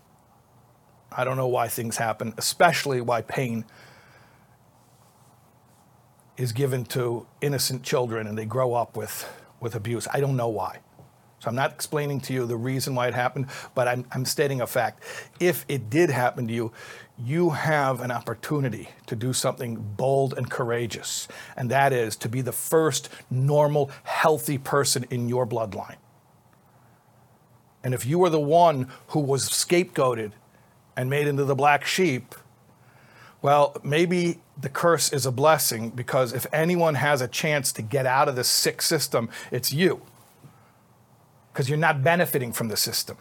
I 1.10 1.24
don't 1.24 1.36
know 1.36 1.48
why 1.48 1.66
things 1.66 1.96
happen, 1.96 2.32
especially 2.38 3.00
why 3.00 3.22
pain 3.22 3.64
is 6.36 6.52
given 6.52 6.84
to 6.84 7.26
innocent 7.40 7.82
children 7.82 8.28
and 8.28 8.38
they 8.38 8.46
grow 8.46 8.74
up 8.74 8.96
with, 8.96 9.28
with 9.58 9.74
abuse. 9.74 10.06
I 10.12 10.20
don't 10.20 10.36
know 10.36 10.48
why. 10.48 10.78
So 11.42 11.48
I'm 11.48 11.56
not 11.56 11.72
explaining 11.72 12.20
to 12.20 12.32
you 12.32 12.46
the 12.46 12.56
reason 12.56 12.94
why 12.94 13.08
it 13.08 13.14
happened, 13.14 13.46
but 13.74 13.88
I'm, 13.88 14.04
I'm 14.12 14.24
stating 14.24 14.60
a 14.60 14.66
fact. 14.66 15.02
If 15.40 15.64
it 15.66 15.90
did 15.90 16.08
happen 16.08 16.46
to 16.46 16.54
you, 16.54 16.70
you 17.18 17.50
have 17.50 18.00
an 18.00 18.12
opportunity 18.12 18.90
to 19.06 19.16
do 19.16 19.32
something 19.32 19.74
bold 19.74 20.34
and 20.38 20.48
courageous, 20.48 21.26
and 21.56 21.68
that 21.68 21.92
is 21.92 22.14
to 22.18 22.28
be 22.28 22.42
the 22.42 22.52
first 22.52 23.08
normal, 23.28 23.90
healthy 24.04 24.56
person 24.56 25.04
in 25.10 25.28
your 25.28 25.44
bloodline. 25.44 25.96
And 27.82 27.92
if 27.92 28.06
you 28.06 28.20
were 28.20 28.30
the 28.30 28.38
one 28.38 28.86
who 29.08 29.18
was 29.18 29.48
scapegoated 29.48 30.30
and 30.96 31.10
made 31.10 31.26
into 31.26 31.42
the 31.42 31.56
black 31.56 31.84
sheep, 31.84 32.36
well, 33.42 33.76
maybe 33.82 34.38
the 34.56 34.68
curse 34.68 35.12
is 35.12 35.26
a 35.26 35.32
blessing 35.32 35.90
because 35.90 36.32
if 36.32 36.46
anyone 36.52 36.94
has 36.94 37.20
a 37.20 37.26
chance 37.26 37.72
to 37.72 37.82
get 37.82 38.06
out 38.06 38.28
of 38.28 38.36
this 38.36 38.46
sick 38.46 38.80
system, 38.80 39.28
it's 39.50 39.72
you. 39.72 40.02
Because 41.52 41.68
you're 41.68 41.78
not 41.78 42.02
benefiting 42.02 42.52
from 42.52 42.68
the 42.68 42.76
system. 42.76 43.16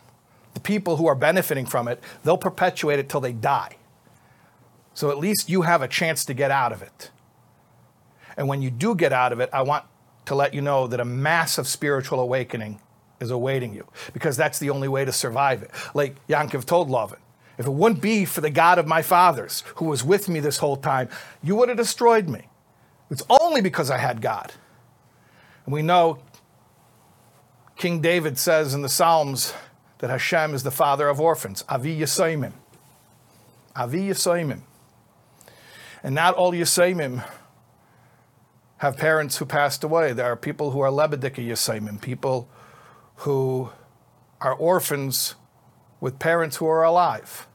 The 0.54 0.60
people 0.60 0.98
who 0.98 1.08
are 1.08 1.16
benefiting 1.16 1.66
from 1.66 1.88
it, 1.88 2.02
they'll 2.24 2.38
perpetuate 2.38 3.00
it 3.00 3.10
till 3.10 3.22
they 3.22 3.34
die. 3.34 3.78
So 4.94 5.10
at 5.10 5.18
least 5.18 5.50
you 5.50 5.62
have 5.62 5.82
a 5.82 5.88
chance 5.88 6.26
to 6.26 6.34
get 6.34 6.52
out 6.52 6.72
of 6.72 6.82
it. 6.82 7.12
And 8.38 8.48
when 8.48 8.62
you 8.62 8.70
do 8.70 8.96
get 8.96 9.14
out 9.14 9.32
of 9.32 9.40
it, 9.40 9.50
I 9.54 9.62
want 9.62 9.86
to 10.26 10.36
let 10.36 10.54
you 10.54 10.62
know 10.62 10.88
that 10.88 11.00
a 11.00 11.06
massive 11.06 11.68
spiritual 11.68 12.20
awakening 12.20 12.80
is 13.20 13.32
awaiting 13.32 13.74
you 13.74 13.88
because 14.14 14.36
that's 14.36 14.60
the 14.60 14.70
only 14.70 14.88
way 14.88 15.06
to 15.06 15.12
survive 15.12 15.64
it. 15.64 15.72
Like 15.94 16.16
Yankov 16.28 16.66
told 16.66 16.90
Lavan, 16.90 17.20
if 17.58 17.68
it 17.68 17.72
wouldn't 17.72 18.02
be 18.02 18.26
for 18.26 18.42
the 18.42 18.50
God 18.50 18.80
of 18.80 18.88
my 18.88 19.02
fathers 19.02 19.64
who 19.76 19.86
was 19.86 20.04
with 20.04 20.28
me 20.28 20.40
this 20.40 20.58
whole 20.58 20.78
time, 20.78 21.10
you 21.44 21.56
would 21.56 21.70
have 21.70 21.78
destroyed 21.78 22.28
me. 22.28 22.48
It's 23.10 23.24
only 23.30 23.62
because 23.62 23.92
I 23.92 23.98
had 23.98 24.22
God. 24.22 24.52
And 25.66 25.74
we 25.74 25.82
know 25.82 26.20
King 27.82 28.00
David 28.00 28.38
says 28.38 28.76
in 28.76 28.84
the 28.84 28.90
Psalms 28.90 29.56
that 29.98 30.12
Hashem 30.12 30.54
is 30.54 30.62
the 30.62 30.70
father 30.70 31.08
of 31.10 31.20
orphans, 31.20 31.64
Avi 31.68 32.00
Yisaimim. 32.00 32.54
Avi 33.76 34.10
Yisaimim. 34.10 34.62
And 36.04 36.14
not 36.14 36.36
all 36.36 36.52
Yisaimim 36.52 37.28
have 38.78 38.98
parents 38.98 39.38
who 39.38 39.48
passed 39.48 39.84
away. 39.84 40.14
There 40.14 40.28
are 40.28 40.36
people 40.36 40.70
who 40.70 40.80
are 40.82 40.92
Lebedika 40.92 41.44
Yisaimim, 41.44 42.00
people 42.00 42.48
who 43.16 43.72
are 44.40 44.54
orphans 44.54 45.34
with 46.00 46.20
parents 46.20 46.58
who 46.58 46.68
are 46.68 46.84
alive. 46.84 47.48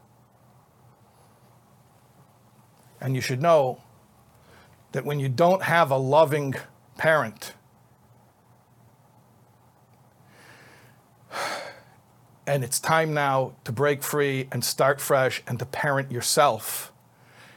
And 3.01 3.15
you 3.15 3.21
should 3.21 3.41
know 3.41 3.81
that 4.91 5.05
when 5.05 5.21
you 5.21 5.29
don't 5.29 5.63
have 5.63 5.93
a 5.93 5.97
loving 5.97 6.57
parent, 6.99 7.53
and 12.47 12.63
it's 12.63 12.79
time 12.79 13.13
now 13.13 13.53
to 13.65 13.73
break 13.73 14.03
free 14.03 14.49
and 14.53 14.65
start 14.65 15.01
fresh 15.01 15.43
and 15.47 15.59
to 15.59 15.67
parent 15.67 16.13
yourself, 16.13 16.93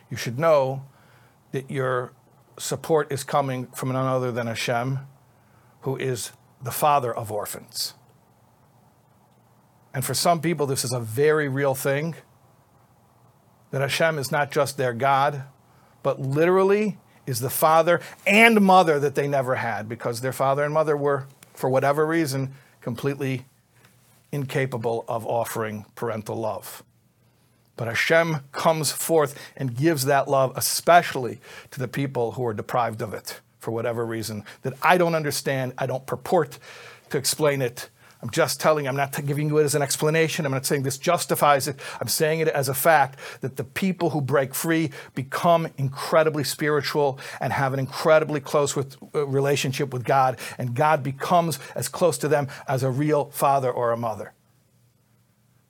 you 0.09 0.17
should 0.17 0.39
know 0.39 0.85
that 1.51 1.69
your 1.69 2.13
support 2.57 3.11
is 3.11 3.23
coming 3.23 3.67
from 3.67 3.91
none 3.91 4.05
other 4.05 4.31
than 4.31 4.47
Hashem, 4.47 4.99
who 5.81 5.95
is 5.95 6.31
the 6.61 6.71
father 6.71 7.13
of 7.15 7.31
orphans. 7.31 7.93
And 9.93 10.03
for 10.03 10.13
some 10.13 10.41
people, 10.41 10.65
this 10.65 10.83
is 10.83 10.91
a 10.91 10.99
very 10.99 11.47
real 11.47 11.73
thing 11.73 12.15
that 13.71 13.81
Hashem 13.81 14.17
is 14.17 14.31
not 14.31 14.51
just 14.51 14.77
their 14.77 14.93
God, 14.93 15.43
but 16.03 16.19
literally 16.19 16.97
is 17.25 17.39
the 17.39 17.49
father 17.49 18.01
and 18.25 18.61
mother 18.61 18.99
that 18.99 19.15
they 19.15 19.27
never 19.27 19.55
had 19.55 19.87
because 19.87 20.21
their 20.21 20.33
father 20.33 20.63
and 20.63 20.73
mother 20.73 20.97
were, 20.97 21.27
for 21.53 21.69
whatever 21.69 22.05
reason, 22.05 22.53
completely 22.81 23.45
incapable 24.31 25.05
of 25.07 25.25
offering 25.25 25.85
parental 25.95 26.35
love. 26.35 26.83
But 27.75 27.87
Hashem 27.87 28.41
comes 28.51 28.91
forth 28.91 29.39
and 29.55 29.75
gives 29.75 30.05
that 30.05 30.27
love, 30.27 30.51
especially 30.55 31.39
to 31.71 31.79
the 31.79 31.87
people 31.87 32.33
who 32.33 32.45
are 32.45 32.53
deprived 32.53 33.01
of 33.01 33.13
it 33.13 33.39
for 33.59 33.71
whatever 33.71 34.05
reason 34.05 34.43
that 34.63 34.73
I 34.81 34.97
don't 34.97 35.15
understand. 35.15 35.73
I 35.77 35.85
don't 35.85 36.05
purport 36.05 36.59
to 37.09 37.17
explain 37.17 37.61
it. 37.61 37.89
I'm 38.21 38.29
just 38.29 38.59
telling, 38.59 38.87
I'm 38.87 38.97
not 38.97 39.13
giving 39.25 39.47
you 39.47 39.57
it 39.59 39.63
as 39.63 39.75
an 39.75 39.81
explanation. 39.81 40.45
I'm 40.45 40.51
not 40.51 40.65
saying 40.65 40.83
this 40.83 40.97
justifies 40.97 41.67
it. 41.67 41.79
I'm 42.01 42.09
saying 42.09 42.41
it 42.41 42.49
as 42.49 42.67
a 42.67 42.73
fact 42.73 43.17
that 43.41 43.55
the 43.55 43.63
people 43.63 44.09
who 44.09 44.19
break 44.19 44.53
free 44.53 44.91
become 45.15 45.69
incredibly 45.77 46.43
spiritual 46.43 47.17
and 47.39 47.53
have 47.53 47.73
an 47.73 47.79
incredibly 47.79 48.41
close 48.41 48.75
with, 48.75 48.97
uh, 49.15 49.25
relationship 49.25 49.93
with 49.93 50.03
God, 50.03 50.37
and 50.57 50.73
God 50.75 51.01
becomes 51.01 51.59
as 51.75 51.87
close 51.87 52.17
to 52.17 52.27
them 52.27 52.49
as 52.67 52.83
a 52.83 52.89
real 52.89 53.25
father 53.31 53.71
or 53.71 53.91
a 53.91 53.97
mother. 53.97 54.33